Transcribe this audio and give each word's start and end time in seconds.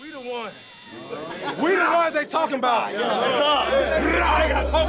We 0.00 0.10
the 0.10 0.20
ones. 0.20 0.74
We 1.60 1.74
the 1.74 1.90
ones 1.92 2.14
they 2.14 2.24
talking 2.24 2.56
about. 2.56 2.92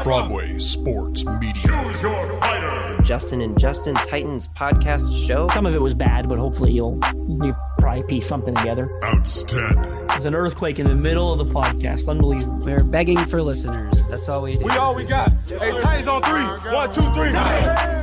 Broadway 0.04 0.60
Sports 0.60 1.26
Media. 1.26 1.62
Choose 1.64 2.02
your 2.02 2.40
fighter. 2.42 2.98
Justin 3.02 3.42
and 3.42 3.60
Justin 3.60 3.96
Titans 3.96 4.50
podcast 4.50 5.26
show. 5.26 5.48
Some 5.50 5.66
of 5.66 5.74
it 5.74 5.82
was 5.82 5.96
bad, 5.96 6.30
but 6.30 6.38
hopefully 6.38 6.74
you'll 6.74 7.00
you 7.28 7.56
probably 7.80 8.04
piece 8.04 8.28
something 8.28 8.54
together. 8.54 8.92
Outstanding. 9.04 10.08
There's 10.08 10.26
an 10.26 10.36
earthquake 10.36 10.78
in 10.78 10.86
the 10.86 10.96
middle 10.96 11.34
of 11.34 11.48
the 11.48 11.54
podcast. 11.54 12.08
Unbelievable. 12.08 12.60
We're 12.60 12.84
begging 12.84 13.18
for 13.26 13.42
listeners. 13.42 14.08
That's 14.10 14.30
all 14.30 14.44
we 14.44 14.58
do. 14.58 14.66
We 14.66 14.72
all 14.72 14.94
we 14.94 15.06
got. 15.06 15.32
Hey, 15.48 15.72
Titans 15.80 16.08
on 16.08 16.22
three. 16.22 16.72
One, 16.72 16.94
two, 16.94 17.02
three. 17.14 17.99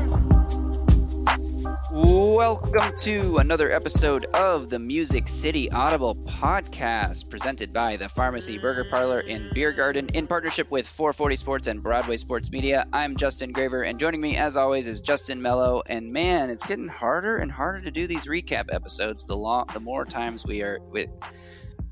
Welcome 1.98 2.92
to 3.04 3.38
another 3.38 3.72
episode 3.72 4.26
of 4.34 4.68
the 4.68 4.78
Music 4.78 5.28
City 5.28 5.70
Audible 5.70 6.14
podcast 6.14 7.30
presented 7.30 7.72
by 7.72 7.96
the 7.96 8.10
Pharmacy 8.10 8.58
Burger 8.58 8.84
Parlor 8.84 9.20
and 9.20 9.54
Beer 9.54 9.72
Garden 9.72 10.10
in 10.12 10.26
partnership 10.26 10.70
with 10.70 10.86
440 10.86 11.36
Sports 11.36 11.68
and 11.68 11.82
Broadway 11.82 12.18
Sports 12.18 12.52
Media. 12.52 12.84
I'm 12.92 13.16
Justin 13.16 13.52
Graver, 13.52 13.82
and 13.82 13.98
joining 13.98 14.20
me 14.20 14.36
as 14.36 14.58
always 14.58 14.88
is 14.88 15.00
Justin 15.00 15.40
Melo. 15.40 15.80
And 15.88 16.12
man, 16.12 16.50
it's 16.50 16.66
getting 16.66 16.88
harder 16.88 17.38
and 17.38 17.50
harder 17.50 17.80
to 17.80 17.90
do 17.90 18.06
these 18.06 18.26
recap 18.26 18.66
episodes 18.70 19.24
the 19.24 19.34
long, 19.34 19.64
the 19.72 19.80
more 19.80 20.04
times 20.04 20.44
we 20.44 20.60
are 20.60 20.78
with. 20.82 21.08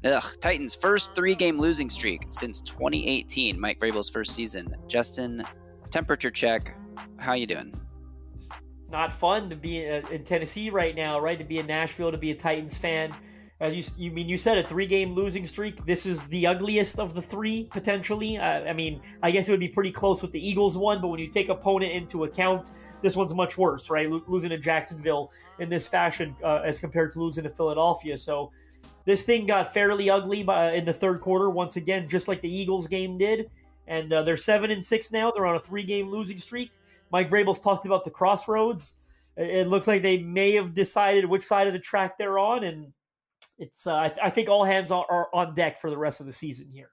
Ugh, 0.05 0.25
Titans' 0.39 0.75
first 0.75 1.15
three-game 1.15 1.59
losing 1.59 1.89
streak 1.89 2.27
since 2.29 2.61
2018, 2.61 3.59
Mike 3.59 3.79
Vrabel's 3.79 4.11
first 4.11 4.33
season. 4.33 4.77
Justin, 4.87 5.45
temperature 5.91 6.31
check. 6.31 6.77
How 7.19 7.33
you 7.33 7.47
doing? 7.47 7.84
Not 8.95 9.13
fun 9.13 9.51
to 9.51 9.57
be 9.57 9.83
in, 9.83 10.07
in 10.13 10.23
Tennessee 10.23 10.71
right 10.71 10.95
now, 10.95 11.19
right? 11.19 11.37
To 11.37 11.45
be 11.45 11.59
in 11.59 11.67
Nashville, 11.67 12.13
to 12.13 12.17
be 12.17 12.31
a 12.31 12.35
Titans 12.37 12.77
fan. 12.77 13.13
As 13.59 13.75
you, 13.75 13.83
you 13.99 14.13
mean 14.13 14.29
you 14.29 14.37
said 14.37 14.57
a 14.57 14.63
three-game 14.63 15.15
losing 15.15 15.45
streak. 15.47 15.85
This 15.85 16.07
is 16.07 16.29
the 16.29 16.47
ugliest 16.47 17.01
of 17.01 17.13
the 17.13 17.21
three 17.21 17.69
potentially. 17.73 18.39
Uh, 18.39 18.61
I 18.61 18.73
mean, 18.73 19.01
I 19.21 19.33
guess 19.33 19.49
it 19.49 19.51
would 19.51 19.59
be 19.59 19.67
pretty 19.67 19.91
close 19.91 20.23
with 20.23 20.31
the 20.31 20.39
Eagles 20.39 20.79
one, 20.79 21.01
but 21.01 21.09
when 21.09 21.19
you 21.19 21.27
take 21.27 21.49
opponent 21.49 21.91
into 21.91 22.23
account, 22.23 22.71
this 23.03 23.17
one's 23.17 23.35
much 23.35 23.59
worse, 23.59 23.91
right? 23.91 24.09
Lo- 24.09 24.23
losing 24.29 24.51
to 24.51 24.59
Jacksonville 24.59 25.33
in 25.59 25.69
this 25.69 25.89
fashion 25.89 26.37
uh, 26.45 26.61
as 26.65 26.79
compared 26.79 27.11
to 27.15 27.19
losing 27.19 27.43
to 27.43 27.51
Philadelphia. 27.51 28.17
So 28.17 28.53
this 29.07 29.25
thing 29.25 29.45
got 29.45 29.75
fairly 29.75 30.09
ugly 30.09 30.45
by, 30.45 30.75
in 30.75 30.85
the 30.85 30.93
third 30.93 31.21
quarter 31.21 31.51
once 31.51 31.75
again, 31.75 32.09
just 32.09 32.29
like 32.29 32.41
the 32.43 32.57
Eagles 32.61 32.87
game 32.87 33.19
did. 33.19 33.51
And 33.89 34.13
uh, 34.13 34.23
they're 34.23 34.37
seven 34.37 34.71
and 34.71 34.83
six 34.83 35.11
now. 35.11 35.33
They're 35.33 35.47
on 35.47 35.57
a 35.57 35.61
three-game 35.61 36.11
losing 36.11 36.39
streak. 36.39 36.71
Mike 37.15 37.31
Vrabel's 37.31 37.61
talked 37.61 37.87
about 37.87 38.03
the 38.03 38.11
crossroads. 38.11 38.97
It 39.37 39.69
looks 39.69 39.87
like 39.87 40.03
they 40.03 40.19
may 40.19 40.55
have 40.57 40.75
decided 40.75 41.27
which 41.27 41.45
side 41.45 41.69
of 41.69 41.73
the 41.73 41.79
track 41.79 42.19
they're 42.19 42.41
on, 42.41 42.65
and 42.65 42.93
it's. 43.57 43.87
Uh, 43.87 43.95
I, 43.95 44.09
th- 44.09 44.19
I, 44.21 44.31
think 44.31 44.49
all 44.49 44.65
hands 44.65 44.91
are, 44.91 45.07
are, 45.09 45.29
on 45.33 45.55
deck 45.55 45.79
for 45.79 45.91
the 45.91 45.97
rest 45.97 46.19
of 46.19 46.27
the 46.27 46.33
season 46.33 46.71
here. 46.73 46.91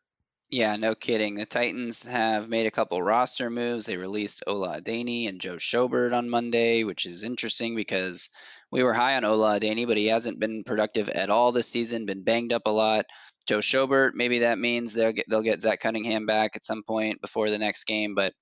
Yeah, 0.51 0.75
no 0.75 0.93
kidding. 0.93 1.33
The 1.33 1.47
Titans 1.47 2.05
have 2.05 2.47
made 2.47 2.67
a 2.67 2.71
couple 2.71 3.01
roster 3.01 3.49
moves. 3.49 3.87
They 3.87 3.97
released 3.97 4.43
Ola 4.45 4.79
Adeniyi 4.79 5.27
and 5.27 5.41
Joe 5.41 5.55
Schobert 5.55 6.15
on 6.15 6.29
Monday, 6.29 6.83
which 6.83 7.07
is 7.07 7.23
interesting 7.23 7.75
because 7.75 8.29
we 8.71 8.83
were 8.83 8.93
high 8.93 9.15
on 9.15 9.25
Ola 9.25 9.59
Adeniyi, 9.59 9.87
but 9.87 9.97
he 9.97 10.05
hasn't 10.05 10.39
been 10.39 10.63
productive 10.63 11.09
at 11.09 11.31
all 11.31 11.51
this 11.51 11.67
season. 11.67 12.05
Been 12.05 12.23
banged 12.23 12.53
up 12.53 12.67
a 12.67 12.71
lot. 12.71 13.05
Joe 13.47 13.57
Schobert, 13.57 14.11
maybe 14.13 14.39
that 14.39 14.59
means 14.59 14.93
they'll 14.93 15.13
get 15.13 15.25
they'll 15.27 15.41
get 15.41 15.63
Zach 15.63 15.79
Cunningham 15.79 16.27
back 16.27 16.51
at 16.55 16.63
some 16.63 16.83
point 16.83 17.21
before 17.21 17.49
the 17.49 17.57
next 17.57 17.85
game, 17.85 18.13
but 18.13 18.33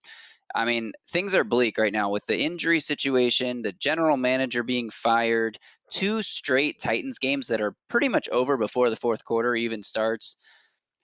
I 0.54 0.66
mean, 0.66 0.94
things 1.10 1.36
are 1.36 1.44
bleak 1.44 1.78
right 1.78 1.94
now 1.94 2.10
with 2.10 2.26
the 2.26 2.40
injury 2.40 2.80
situation, 2.80 3.62
the 3.62 3.72
general 3.72 4.18
manager 4.18 4.64
being 4.64 4.90
fired, 4.90 5.58
two 5.92 6.22
straight 6.22 6.80
Titans 6.80 7.20
games 7.20 7.48
that 7.48 7.62
are 7.62 7.76
pretty 7.90 8.10
much 8.10 8.30
over 8.30 8.58
before 8.58 8.90
the 8.90 8.96
fourth 8.96 9.24
quarter 9.24 9.56
even 9.56 9.84
starts. 9.84 10.38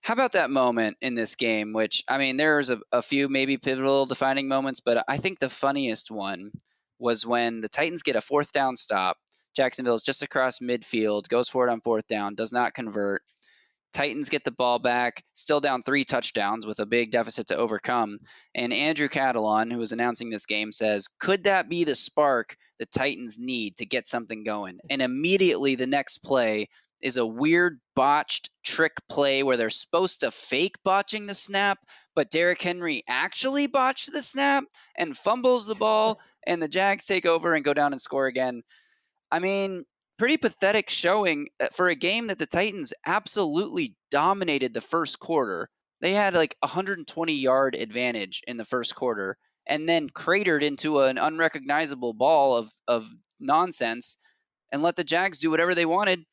How 0.02 0.14
about 0.14 0.34
that 0.34 0.52
moment 0.52 0.98
in 1.02 1.16
this 1.16 1.36
game, 1.36 1.74
which, 1.74 2.04
I 2.08 2.18
mean, 2.18 2.38
there's 2.38 2.70
a, 2.70 2.80
a 2.92 3.02
few 3.02 3.28
maybe 3.28 3.58
pivotal 3.58 4.06
defining 4.06 4.48
moments, 4.48 4.80
but 4.80 5.04
I 5.08 5.18
think 5.18 5.40
the 5.40 5.50
funniest 5.50 6.12
one 6.12 6.52
was 7.00 7.26
when 7.26 7.62
the 7.62 7.70
Titans 7.70 8.04
get 8.04 8.16
a 8.16 8.22
fourth 8.22 8.52
down 8.52 8.78
stop. 8.78 9.18
Jacksonville's 9.56 10.04
just 10.04 10.22
across 10.22 10.60
midfield, 10.60 11.28
goes 11.28 11.50
for 11.50 11.68
it 11.68 11.72
on 11.72 11.82
fourth 11.82 12.08
down, 12.08 12.36
does 12.36 12.52
not 12.52 12.74
convert. 12.74 13.22
Titans 13.96 14.28
get 14.28 14.44
the 14.44 14.52
ball 14.52 14.78
back, 14.78 15.24
still 15.32 15.62
down 15.62 15.82
three 15.82 16.04
touchdowns 16.04 16.68
with 16.68 16.80
a 16.80 16.86
big 16.86 17.12
deficit 17.12 17.48
to 17.48 17.56
overcome. 17.56 18.18
And 18.54 18.74
Andrew 18.74 19.08
Catalon, 19.08 19.72
who 19.72 19.80
was 19.80 19.94
announcing 19.94 20.30
this 20.30 20.46
game, 20.46 20.74
says, 20.74 21.08
Could 21.18 21.46
that 21.46 21.70
be 21.70 21.86
the 21.86 21.96
spark 21.96 22.58
the 22.78 22.86
Titans 22.86 23.38
need 23.40 23.78
to 23.78 23.86
get 23.86 24.06
something 24.06 24.44
going? 24.44 24.80
And 24.90 25.02
immediately 25.02 25.76
the 25.76 25.88
next 25.88 26.18
play 26.18 26.68
is 27.02 27.16
a 27.16 27.26
weird 27.26 27.80
botched 27.96 28.50
trick 28.66 28.98
play 29.08 29.44
where 29.44 29.56
they're 29.56 29.70
supposed 29.70 30.22
to 30.22 30.32
fake 30.32 30.76
botching 30.84 31.26
the 31.26 31.34
snap, 31.34 31.80
but 32.16 32.30
Derrick 32.30 32.62
Henry 32.62 33.02
actually 33.08 33.68
botched 33.68 34.12
the 34.12 34.22
snap 34.22 34.66
and 34.98 35.16
fumbles 35.16 35.68
the 35.68 35.76
ball, 35.76 36.20
and 36.46 36.62
the 36.62 36.68
Jags 36.68 37.06
take 37.06 37.26
over 37.26 37.54
and 37.54 37.64
go 37.64 37.74
down 37.74 37.94
and 37.94 38.02
score 38.02 38.28
again. 38.28 38.62
I 39.32 39.40
mean, 39.40 39.86
pretty 40.18 40.38
pathetic 40.38 40.90
showing 40.90 41.50
uh, 41.60 41.68
for 41.74 41.90
a 41.90 41.96
game 41.96 42.28
that 42.28 42.40
the 42.40 42.46
Titans 42.46 42.94
absolutely 43.06 43.96
dominated 44.12 44.74
the 44.74 44.82
first 44.82 45.20
quarter. 45.20 45.70
They 46.02 46.14
had 46.14 46.34
like 46.34 46.56
120 46.60 47.34
yard 47.34 47.76
advantage 47.76 48.42
in 48.48 48.58
the 48.58 48.66
first 48.66 48.96
quarter 48.96 49.38
and 49.68 49.90
then 49.90 50.10
cratered 50.10 50.64
into 50.64 51.00
an 51.00 51.18
unrecognizable 51.18 52.14
ball 52.14 52.58
of, 52.58 52.72
of 52.88 53.10
nonsense 53.40 54.18
and 54.72 54.84
let 54.84 54.96
the 54.96 55.04
Jags 55.04 55.40
do 55.40 55.52
whatever 55.52 55.74
they 55.76 55.86
wanted. 55.86 56.24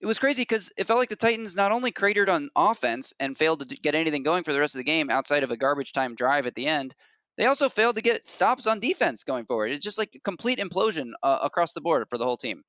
It 0.00 0.06
was 0.06 0.18
crazy 0.18 0.42
because 0.42 0.72
it 0.76 0.84
felt 0.84 0.98
like 0.98 1.08
the 1.08 1.16
Titans 1.16 1.56
not 1.56 1.72
only 1.72 1.90
cratered 1.90 2.28
on 2.28 2.50
offense 2.54 3.14
and 3.18 3.36
failed 3.36 3.68
to 3.68 3.76
get 3.76 3.94
anything 3.94 4.22
going 4.22 4.44
for 4.44 4.52
the 4.52 4.60
rest 4.60 4.74
of 4.74 4.80
the 4.80 4.84
game 4.84 5.08
outside 5.08 5.44
of 5.44 5.50
a 5.50 5.56
garbage 5.56 5.92
time 5.92 6.14
drive 6.14 6.46
at 6.46 6.54
the 6.54 6.66
end, 6.66 6.94
they 7.38 7.46
also 7.46 7.68
failed 7.68 7.96
to 7.96 8.02
get 8.02 8.28
stops 8.28 8.66
on 8.66 8.80
defense 8.80 9.24
going 9.24 9.46
forward. 9.46 9.70
It's 9.70 9.84
just 9.84 9.98
like 9.98 10.14
a 10.14 10.20
complete 10.20 10.58
implosion 10.58 11.12
uh, 11.22 11.38
across 11.42 11.72
the 11.72 11.80
board 11.80 12.06
for 12.10 12.18
the 12.18 12.24
whole 12.24 12.36
team. 12.36 12.62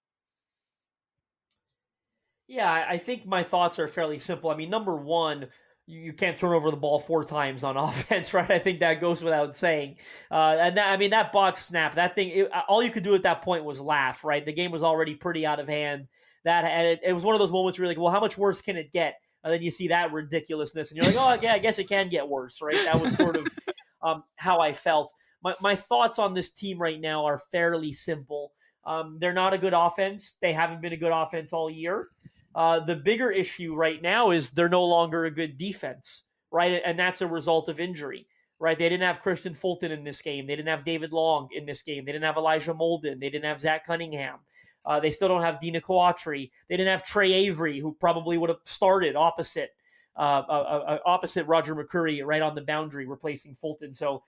Yeah, 2.48 2.72
I 2.72 2.98
think 2.98 3.26
my 3.26 3.44
thoughts 3.44 3.80
are 3.80 3.88
fairly 3.88 4.20
simple. 4.20 4.50
I 4.50 4.56
mean, 4.56 4.70
number 4.70 4.96
one, 4.96 5.48
you 5.88 6.14
can't 6.14 6.38
turn 6.38 6.54
over 6.54 6.72
the 6.72 6.78
ball 6.78 7.00
four 7.00 7.24
times 7.24 7.64
on 7.64 7.78
offense, 7.78 8.34
right? 8.34 8.50
I 8.50 8.60
think 8.60 8.80
that 8.80 9.02
goes 9.02 9.24
without 9.24 9.56
saying. 9.56 9.98
Uh, 10.30 10.56
and 10.60 10.78
that, 10.78 10.90
I 10.90 10.98
mean, 10.98 11.12
that 11.12 11.32
box 11.32 11.66
snap, 11.66 11.96
that 11.96 12.16
thing, 12.16 12.30
it, 12.30 12.50
all 12.68 12.84
you 12.84 12.92
could 12.92 13.04
do 13.04 13.16
at 13.16 13.24
that 13.24 13.42
point 13.42 13.66
was 13.66 13.80
laugh, 13.80 14.24
right? 14.24 14.46
The 14.46 14.54
game 14.54 14.72
was 14.72 14.84
already 14.84 15.16
pretty 15.16 15.46
out 15.46 15.60
of 15.60 15.68
hand. 15.68 16.08
That 16.44 16.64
and 16.66 16.88
it, 16.88 17.00
it 17.04 17.14
was 17.14 17.24
one 17.24 17.34
of 17.34 17.40
those 17.40 17.52
moments 17.52 17.78
where 17.78 17.86
you're 17.86 17.92
like, 17.92 18.02
well, 18.02 18.12
how 18.12 18.20
much 18.20 18.38
worse 18.38 18.62
can 18.62 18.78
it 18.78 18.92
get? 18.92 19.16
And 19.44 19.52
then 19.52 19.64
you 19.64 19.72
see 19.72 19.88
that 19.90 20.12
ridiculousness, 20.12 20.92
and 20.92 20.98
you're 20.98 21.06
like, 21.06 21.16
oh, 21.18 21.40
yeah, 21.44 21.54
I 21.54 21.60
guess 21.60 21.80
it 21.80 21.88
can 21.88 22.10
get 22.10 22.28
worse, 22.28 22.62
right? 22.62 22.76
That 22.86 23.00
was 23.00 23.16
sort 23.16 23.38
of 23.38 23.48
um, 24.04 24.24
how 24.36 24.60
I 24.60 24.74
felt. 24.74 25.12
My, 25.44 25.56
my 25.62 25.76
thoughts 25.76 26.18
on 26.20 26.34
this 26.34 26.52
team 26.52 26.80
right 26.80 27.00
now 27.00 27.26
are 27.26 27.40
fairly 27.52 27.92
simple. 27.92 28.52
Um, 28.86 29.18
they're 29.20 29.34
not 29.34 29.54
a 29.54 29.58
good 29.58 29.74
offense. 29.74 30.36
They 30.42 30.54
haven't 30.54 30.82
been 30.82 30.94
a 30.94 30.98
good 30.98 31.12
offense 31.12 31.54
all 31.54 31.70
year. 31.70 32.10
Uh, 32.56 32.80
the 32.80 32.96
bigger 32.96 33.30
issue 33.30 33.76
right 33.76 34.02
now 34.02 34.32
is 34.32 34.52
they're 34.52 34.70
no 34.70 34.86
longer 34.86 35.26
a 35.26 35.32
good 35.32 35.58
defense, 35.58 36.24
right? 36.52 36.82
And 36.86 36.98
that's 36.98 37.22
a 37.22 37.28
result 37.28 37.68
of 37.68 37.82
injury, 37.82 38.28
right? 38.60 38.80
They 38.80 38.88
didn't 38.88 39.04
have 39.04 39.22
Kristian 39.22 39.56
Fulton 39.56 39.92
in 39.92 40.06
this 40.06 40.22
game. 40.22 40.48
They 40.48 40.56
didn't 40.56 40.70
have 40.70 40.86
David 40.86 41.12
Long 41.12 41.50
in 41.54 41.66
this 41.66 41.82
game. 41.82 42.06
They 42.06 42.14
didn't 42.14 42.24
have 42.24 42.38
Elijah 42.38 42.74
Molden. 42.74 43.20
They 43.20 43.30
didn't 43.30 43.44
have 43.44 43.60
Zach 43.60 43.86
Cunningham. 43.86 44.40
Uh, 44.86 45.02
they 45.02 45.10
still 45.10 45.28
don't 45.28 45.42
have 45.42 45.60
Denico 45.60 45.90
Autry. 45.90 46.50
They 46.70 46.78
didn't 46.78 46.92
have 46.92 47.04
Tre 47.04 47.34
Avery, 47.34 47.80
who 47.80 47.94
probably 48.00 48.38
would 48.38 48.50
have 48.50 48.60
started 48.64 49.18
opposite 49.18 49.72
uh, 50.18 50.44
uh, 50.48 50.84
uh, 50.88 50.98
opposite 51.06 51.46
Roger 51.46 51.76
McCreary 51.76 52.26
right 52.26 52.42
on 52.42 52.56
the 52.56 52.62
boundary, 52.62 53.06
replacing 53.06 53.54
Fulton. 53.54 53.92
So 53.92 54.24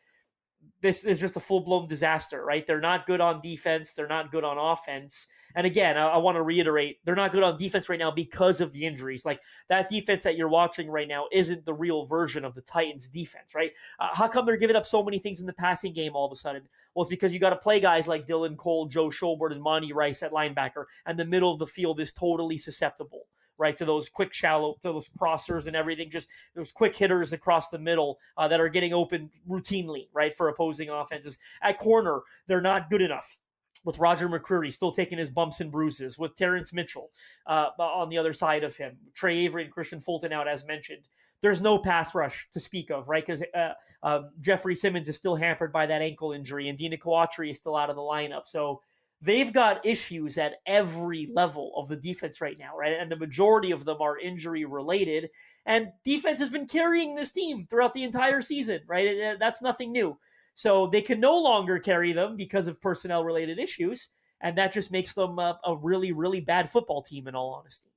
this 0.81 1.05
is 1.05 1.19
just 1.19 1.35
a 1.35 1.39
full 1.39 1.61
blown 1.61 1.87
disaster, 1.87 2.43
right? 2.43 2.65
They're 2.65 2.79
not 2.79 3.07
good 3.07 3.19
on 3.19 3.41
defense. 3.41 3.93
They're 3.93 4.07
not 4.07 4.31
good 4.31 4.43
on 4.43 4.57
offense. 4.57 5.27
And 5.55 5.65
again, 5.65 5.97
I, 5.97 6.07
I 6.09 6.17
want 6.17 6.35
to 6.35 6.43
reiterate, 6.43 6.97
they're 7.03 7.15
not 7.15 7.31
good 7.31 7.41
on 7.41 7.57
defense 7.57 7.89
right 7.89 7.97
now 7.97 8.11
because 8.11 8.61
of 8.61 8.71
the 8.73 8.85
injuries. 8.85 9.25
Like 9.25 9.41
that 9.69 9.89
defense 9.89 10.23
that 10.23 10.37
you're 10.37 10.49
watching 10.49 10.89
right 10.89 11.07
now 11.07 11.25
isn't 11.31 11.65
the 11.65 11.73
real 11.73 12.05
version 12.05 12.45
of 12.45 12.53
the 12.53 12.61
Titans' 12.61 13.09
defense, 13.09 13.55
right? 13.55 13.71
Uh, 13.99 14.09
how 14.13 14.27
come 14.27 14.45
they're 14.45 14.57
giving 14.57 14.75
up 14.75 14.85
so 14.85 15.01
many 15.01 15.17
things 15.17 15.39
in 15.39 15.47
the 15.47 15.53
passing 15.53 15.93
game 15.93 16.11
all 16.15 16.27
of 16.27 16.31
a 16.31 16.35
sudden? 16.35 16.61
Well, 16.93 17.01
it's 17.03 17.09
because 17.09 17.33
you 17.33 17.39
got 17.39 17.51
to 17.51 17.57
play 17.57 17.79
guys 17.79 18.07
like 18.07 18.27
Dylan 18.27 18.55
Cole, 18.55 18.87
Joe 18.87 19.09
Schobert, 19.09 19.51
and 19.51 19.61
Monty 19.61 19.93
Rice 19.93 20.21
at 20.21 20.31
linebacker, 20.31 20.85
and 21.05 21.17
the 21.17 21.25
middle 21.25 21.51
of 21.51 21.59
the 21.59 21.65
field 21.65 21.99
is 21.99 22.13
totally 22.13 22.57
susceptible 22.57 23.27
right? 23.57 23.75
To 23.77 23.85
those 23.85 24.09
quick 24.09 24.33
shallow, 24.33 24.75
to 24.81 24.93
those 24.93 25.09
crossers 25.09 25.67
and 25.67 25.75
everything, 25.75 26.09
just 26.09 26.29
those 26.55 26.71
quick 26.71 26.95
hitters 26.95 27.33
across 27.33 27.69
the 27.69 27.79
middle 27.79 28.19
uh, 28.37 28.47
that 28.47 28.59
are 28.59 28.69
getting 28.69 28.93
open 28.93 29.29
routinely, 29.49 30.07
right, 30.13 30.33
for 30.33 30.49
opposing 30.49 30.89
offenses. 30.89 31.37
At 31.61 31.77
corner, 31.77 32.21
they're 32.47 32.61
not 32.61 32.89
good 32.89 33.01
enough. 33.01 33.37
With 33.83 33.99
Roger 33.99 34.27
McCreary 34.27 34.73
still 34.73 34.91
taking 34.91 35.17
his 35.17 35.29
bumps 35.29 35.61
and 35.61 35.71
bruises, 35.71 36.19
with 36.19 36.35
Terrance 36.35 36.73
Mitchell 36.73 37.09
uh, 37.45 37.69
on 37.79 38.09
the 38.09 38.17
other 38.17 38.33
side 38.33 38.65
of 38.65 38.75
him, 38.75 38.97
Tre 39.13 39.45
Avery 39.45 39.63
and 39.63 39.73
Kristian 39.73 40.03
Fulton 40.03 40.33
out 40.33 40.47
as 40.47 40.65
mentioned. 40.65 41.07
There's 41.41 41.61
no 41.61 41.77
pass 41.77 42.13
rush 42.13 42.47
to 42.51 42.59
speak 42.59 42.89
of, 42.89 43.07
right? 43.07 43.25
Because 43.25 43.43
uh, 43.55 43.73
um, 44.03 44.31
Jeffrey 44.41 44.75
Simmons 44.75 45.07
is 45.07 45.15
still 45.15 45.35
hampered 45.35 45.71
by 45.71 45.85
that 45.85 46.01
ankle 46.01 46.33
injury, 46.33 46.67
and 46.67 46.77
Denico 46.77 47.05
Autry 47.05 47.51
is 47.51 47.57
still 47.57 47.77
out 47.77 47.89
of 47.89 47.95
the 47.95 48.01
lineup. 48.01 48.45
So 48.45 48.81
they've 49.21 49.51
got 49.51 49.85
issues 49.85 50.37
at 50.37 50.55
every 50.65 51.29
level 51.33 51.71
of 51.75 51.87
the 51.87 51.95
defense 51.95 52.39
right 52.41 52.57
now, 52.59 52.77
right? 52.77 52.93
And 52.99 53.11
the 53.11 53.15
majority 53.15 53.71
of 53.71 53.85
them 53.85 54.01
are 54.01 54.17
injury 54.17 54.65
related. 54.65 55.29
And 55.65 55.89
defense 56.03 56.39
has 56.39 56.49
been 56.49 56.67
carrying 56.67 57.15
this 57.15 57.31
team 57.31 57.65
throughout 57.69 57.93
the 57.93 58.03
entire 58.03 58.41
season, 58.41 58.81
right? 58.87 59.07
Uh, 59.07 59.35
that's 59.39 59.61
nothing 59.61 59.91
new. 59.91 60.17
So 60.53 60.87
they 60.87 61.01
can 61.01 61.19
no 61.19 61.37
longer 61.37 61.79
carry 61.79 62.13
them 62.13 62.35
because 62.35 62.67
of 62.67 62.81
personnel 62.81 63.23
related 63.23 63.59
issues. 63.59 64.09
And 64.39 64.57
that 64.57 64.71
just 64.71 64.91
makes 64.91 65.13
them 65.13 65.39
a, 65.39 65.59
a 65.65 65.75
really, 65.75 66.11
really 66.11 66.41
bad 66.41 66.69
football 66.69 67.01
team, 67.01 67.27
in 67.27 67.35
all 67.35 67.55
honesty. 67.55 67.89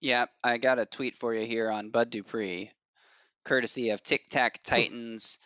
Yeah, 0.00 0.26
I 0.42 0.58
got 0.58 0.78
a 0.78 0.86
tweet 0.86 1.16
for 1.16 1.34
you 1.34 1.46
here 1.46 1.70
on 1.70 1.90
Bud 1.90 2.10
Dupree, 2.10 2.70
courtesy 3.44 3.90
of 3.90 4.02
Tic 4.02 4.26
Tac 4.28 4.62
Titans 4.62 5.38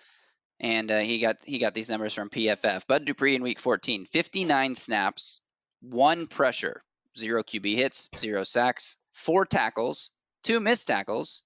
and 0.62 0.91
uh, 0.91 1.00
he 1.00 1.19
got 1.19 1.37
he 1.44 1.59
got 1.59 1.75
these 1.75 1.91
numbers 1.91 2.14
from 2.14 2.31
PFF. 2.31 2.87
Bud 2.87 3.05
Dupree 3.05 3.35
in 3.35 3.43
Week 3.43 3.59
14, 3.59 4.06
59 4.06 4.75
snaps, 4.76 5.41
one 5.81 6.29
pressure, 6.29 6.82
zero 7.19 7.43
QB 7.43 7.75
hits, 7.75 8.09
zero 8.17 8.44
sacks, 8.44 8.97
four 9.12 9.44
tackles, 9.44 10.12
two 10.44 10.61
missed 10.61 10.87
tackles, 10.87 11.43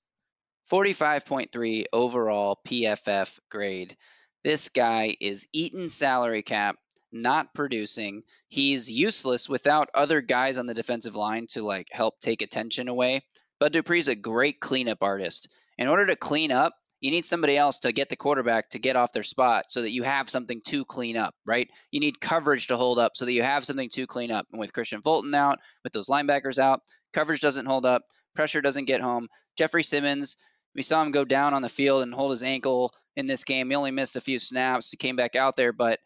45.3 0.71 1.85
overall 1.93 2.61
PFF 2.67 3.39
grade. 3.51 3.97
This 4.45 4.69
guy 4.69 5.17
is 5.19 5.49
eating 5.53 5.89
salary 5.89 6.43
cap, 6.43 6.77
not 7.11 7.55
producing. 7.55 8.23
He's 8.49 8.91
useless 8.91 9.49
without 9.49 9.89
other 9.95 10.21
guys 10.21 10.59
on 10.59 10.67
the 10.67 10.75
defensive 10.75 11.17
line 11.17 11.47
to 11.51 11.63
like 11.63 11.89
help 11.91 12.19
take 12.21 12.43
attention 12.43 12.89
away. 12.89 13.23
Bud 13.59 13.73
Dupree's 13.73 14.09
a 14.09 14.15
great 14.15 14.61
cleanup 14.61 15.03
artist. 15.03 15.49
In 15.79 15.89
order 15.89 16.07
to 16.07 16.17
clean 16.17 16.53
up, 16.53 16.75
you 17.01 17.11
need 17.11 17.27
somebody 17.27 17.57
else 17.57 17.81
to 17.81 17.93
get 17.93 18.09
the 18.09 18.17
quarterback 18.17 18.71
to 18.71 18.79
get 18.79 18.97
off 18.97 19.13
their 19.13 19.23
spot 19.23 19.67
so 19.69 19.83
that 19.83 19.91
you 19.91 20.03
have 20.03 20.31
something 20.31 20.63
to 20.67 20.85
clean 20.85 21.17
up, 21.17 21.35
right? 21.45 21.69
You 21.91 22.01
need 22.01 22.21
coverage 22.21 22.69
to 22.69 22.77
hold 22.77 22.99
up 22.99 23.13
so 23.15 23.25
that 23.27 23.33
you 23.33 23.43
have 23.43 23.65
something 23.67 23.91
to 23.91 24.07
clean 24.07 24.31
up. 24.31 24.47
And 24.51 24.59
with 24.59 24.73
Kristian 24.73 25.03
Fulton 25.03 25.35
out, 25.35 25.59
with 25.85 25.93
those 25.93 26.09
linebackers 26.09 26.59
out, 26.59 26.81
coverage 27.13 27.41
doesn't 27.41 27.67
hold 27.67 27.85
up, 27.85 28.03
pressure 28.35 28.63
doesn't 28.63 28.87
get 28.87 29.03
home. 29.03 29.29
Jeffrey 29.59 29.83
Simmons, 29.83 30.37
we 30.75 30.83
saw 30.83 31.03
him 31.03 31.13
go 31.13 31.25
down 31.25 31.55
on 31.55 31.63
the 31.63 31.69
field 31.69 32.03
and 32.03 32.15
hold 32.15 32.31
his 32.31 32.43
ankle 32.43 32.93
in 33.15 33.27
this 33.27 33.45
game. 33.45 33.69
He 33.69 33.77
only 33.77 33.91
missed 33.91 34.17
a 34.17 34.21
few 34.21 34.39
snaps. 34.39 34.91
He 34.91 34.97
came 34.97 35.17
back 35.17 35.37
out 35.37 35.57
there, 35.57 35.73
but 35.73 35.99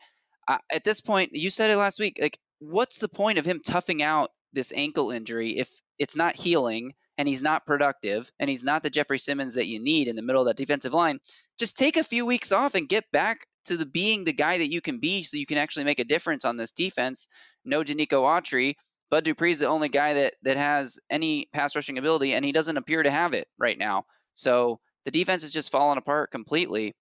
uh, 0.49 0.59
at 0.73 0.85
this 0.85 1.01
point, 1.01 1.31
you 1.35 1.51
said 1.51 1.71
it 1.71 1.77
last 1.77 2.01
week. 2.01 2.19
Like, 2.21 2.39
what's 2.59 2.99
the 2.99 3.09
point 3.09 3.39
of 3.39 3.45
him 3.45 3.61
toughing 3.65 4.03
out 4.03 4.31
this 4.53 4.73
ankle 4.75 5.11
injury 5.11 5.59
if 5.59 5.69
it's 5.99 6.17
not 6.17 6.37
healing 6.37 6.93
and 7.21 7.29
he's 7.29 7.43
not 7.43 7.67
productive 7.67 8.33
and 8.41 8.49
he's 8.49 8.65
not 8.65 8.83
the 8.83 8.89
Jeffrey 8.89 9.19
Simmons 9.19 9.57
that 9.57 9.67
you 9.67 9.79
need 9.79 10.09
in 10.09 10.17
the 10.17 10.23
middle 10.23 10.41
of 10.41 10.49
that 10.49 10.57
defensive 10.57 10.95
line, 10.95 11.19
just 11.59 11.77
take 11.77 11.99
a 11.99 12.03
few 12.03 12.25
weeks 12.25 12.51
off 12.51 12.75
and 12.75 12.89
get 12.89 13.05
back 13.13 13.45
to 13.67 13.77
the 13.77 13.85
being 13.85 14.25
the 14.25 14.33
guy 14.33 14.57
that 14.57 14.73
you 14.73 14.81
can 14.81 15.01
be 15.01 15.23
so 15.23 15.37
you 15.37 15.45
can 15.45 15.59
actually 15.59 15.85
make 15.85 16.01
a 16.01 16.05
difference 16.05 16.47
on 16.47 16.57
this 16.57 16.73
defense. 16.73 17.29
No 17.63 17.85
Denico 17.85 18.23
Autry. 18.23 18.73
Bud 19.11 19.27
Dupree's 19.27 19.59
the 19.59 19.67
only 19.67 19.91
guy 19.91 20.15
that 20.15 20.33
that 20.45 20.57
has 20.57 20.99
any 21.11 21.47
pass 21.53 21.77
rushing 21.77 21.99
ability, 21.99 22.33
and 22.33 22.43
he 22.43 22.53
doesn't 22.53 22.79
appear 22.79 23.03
to 23.03 23.11
have 23.11 23.35
it 23.35 23.47
right 23.59 23.77
now. 23.77 24.05
So 24.33 24.81
the 25.05 25.11
defense 25.11 25.45
is 25.45 25.53
just 25.53 25.71
falling 25.71 25.99
apart 25.99 26.31
completely. 26.31 26.95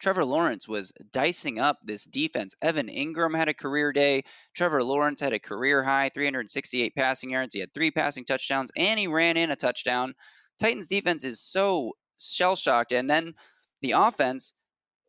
Trevor 0.00 0.24
Lawrence 0.24 0.66
was 0.66 0.92
dicing 1.12 1.58
up 1.58 1.78
this 1.82 2.06
defense. 2.06 2.54
Evan 2.62 2.88
Engram 2.88 3.36
had 3.36 3.48
a 3.48 3.54
career 3.54 3.92
day. 3.92 4.22
Trevor 4.56 4.82
Lawrence 4.82 5.20
had 5.20 5.34
a 5.34 5.38
career 5.38 5.82
high 5.82 6.08
368 6.08 6.94
passing 6.94 7.30
yards. 7.30 7.54
He 7.54 7.60
had 7.60 7.72
three 7.74 7.90
passing 7.90 8.24
touchdowns 8.24 8.72
and 8.76 8.98
he 8.98 9.06
ran 9.06 9.36
in 9.36 9.50
a 9.50 9.56
touchdown. 9.56 10.14
Titans 10.58 10.88
defense 10.88 11.24
is 11.24 11.38
so 11.38 11.92
shell 12.18 12.56
shocked. 12.56 12.92
And 12.92 13.10
then 13.10 13.34
the 13.82 13.92
offense 13.92 14.54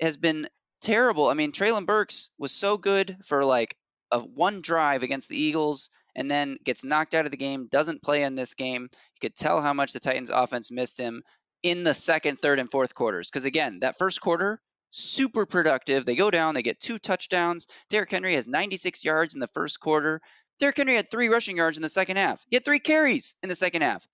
has 0.02 0.18
been 0.18 0.50
terrible. 0.82 1.28
I 1.28 1.36
mean, 1.36 1.54
Treylon 1.54 1.86
Burks 1.86 2.30
was 2.38 2.52
so 2.52 2.78
good 2.78 3.18
for 3.26 3.46
like 3.46 3.76
a 4.12 4.20
one 4.20 4.62
drive 4.62 5.04
against 5.04 5.30
the 5.30 5.42
Eagles 5.42 5.90
and 6.16 6.30
then 6.30 6.58
gets 6.66 6.84
knocked 6.84 7.14
out 7.14 7.24
of 7.24 7.32
the 7.32 7.38
game, 7.38 7.68
doesn't 7.72 8.04
play 8.04 8.24
in 8.24 8.36
this 8.36 8.56
game. 8.56 8.90
You 8.92 9.20
could 9.22 9.36
tell 9.36 9.62
how 9.62 9.74
much 9.74 9.94
the 9.94 10.02
Titans 10.02 10.30
offense 10.30 10.70
missed 10.70 11.00
him 11.00 11.24
in 11.64 11.84
the 11.84 11.94
second, 11.94 12.40
third, 12.40 12.60
and 12.60 12.70
fourth 12.70 12.94
quarters. 12.94 13.30
Because 13.30 13.46
again, 13.46 13.80
that 13.82 13.98
first 13.98 14.20
quarter, 14.20 14.60
super 14.92 15.46
productive. 15.46 16.06
They 16.06 16.16
go 16.16 16.30
down, 16.30 16.54
they 16.54 16.62
get 16.62 16.80
two 16.80 17.00
touchdowns. 17.00 17.68
Derrick 17.90 18.12
Henry 18.12 18.36
has 18.36 18.48
96 18.48 19.04
yards 19.04 19.34
in 19.34 19.40
the 19.40 19.48
first 19.48 19.80
quarter. 19.80 20.22
Derrick 20.60 20.78
Henry 20.78 20.96
had 20.96 21.10
three 21.10 21.30
rushing 21.30 21.58
yards 21.58 21.78
in 21.78 21.82
the 21.82 21.90
second 21.90 22.18
half. 22.18 22.46
He 22.50 22.56
had 22.56 22.64
three 22.64 22.80
carries 22.80 23.36
in 23.42 23.50
the 23.50 23.56
second 23.56 23.82
half. 23.82 24.06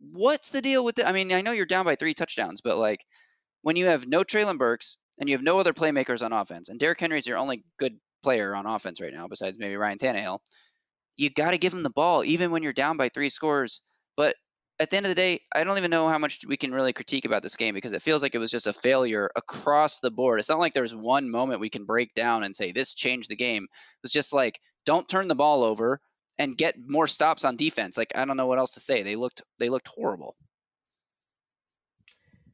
What's 0.00 0.50
the 0.50 0.62
deal 0.62 0.84
with 0.84 0.98
it? 0.98 1.06
I 1.06 1.12
mean, 1.12 1.32
I 1.32 1.42
know 1.42 1.52
you're 1.52 1.66
down 1.66 1.84
by 1.84 1.94
three 1.94 2.14
touchdowns, 2.14 2.60
but 2.60 2.76
like 2.76 3.04
when 3.62 3.76
you 3.76 3.86
have 3.86 4.06
no 4.06 4.24
Treylon 4.24 4.58
Burks 4.58 4.96
and 5.18 5.28
you 5.28 5.36
have 5.36 5.44
no 5.44 5.58
other 5.58 5.72
playmakers 5.72 6.24
on 6.24 6.32
offense, 6.32 6.68
and 6.68 6.80
Derrick 6.80 6.98
Henry 6.98 7.18
is 7.18 7.26
your 7.26 7.38
only 7.38 7.64
good 7.78 7.96
player 8.22 8.54
on 8.54 8.66
offense 8.66 9.00
right 9.00 9.12
now, 9.12 9.28
besides 9.28 9.58
maybe 9.58 9.76
Ryan 9.76 9.98
Tannehill, 9.98 10.40
you 11.16 11.30
got 11.30 11.52
to 11.52 11.58
give 11.58 11.72
him 11.72 11.84
the 11.84 11.90
ball 11.90 12.24
even 12.24 12.50
when 12.50 12.62
you're 12.62 12.72
down 12.72 12.96
by 12.96 13.08
three 13.08 13.28
scores. 13.28 13.82
But 14.16 14.34
at 14.80 14.90
the 14.90 14.96
end 14.96 15.06
of 15.06 15.10
the 15.10 15.14
day, 15.14 15.40
I 15.54 15.64
don't 15.64 15.78
even 15.78 15.90
know 15.90 16.08
how 16.08 16.18
much 16.18 16.40
we 16.46 16.56
can 16.56 16.72
really 16.72 16.92
critique 16.92 17.24
about 17.24 17.42
this 17.42 17.56
game 17.56 17.74
because 17.74 17.92
it 17.92 18.02
feels 18.02 18.22
like 18.22 18.34
it 18.34 18.40
was 18.40 18.50
just 18.50 18.66
a 18.66 18.72
failure 18.72 19.30
across 19.36 20.00
the 20.00 20.10
board. 20.10 20.40
It's 20.40 20.48
not 20.48 20.58
like 20.58 20.72
there's 20.72 20.94
one 20.94 21.30
moment 21.30 21.60
we 21.60 21.70
can 21.70 21.84
break 21.84 22.14
down 22.14 22.42
and 22.42 22.56
say 22.56 22.72
this 22.72 22.94
changed 22.94 23.30
the 23.30 23.36
game. 23.36 23.68
It's 24.02 24.12
just 24.12 24.34
like 24.34 24.58
don't 24.84 25.08
turn 25.08 25.28
the 25.28 25.34
ball 25.36 25.62
over 25.62 26.00
and 26.38 26.56
get 26.56 26.74
more 26.84 27.06
stops 27.06 27.44
on 27.44 27.56
defense. 27.56 27.96
Like 27.96 28.16
I 28.16 28.24
don't 28.24 28.36
know 28.36 28.46
what 28.46 28.58
else 28.58 28.72
to 28.72 28.80
say. 28.80 29.02
They 29.02 29.16
looked 29.16 29.42
they 29.58 29.68
looked 29.68 29.88
horrible 29.88 30.36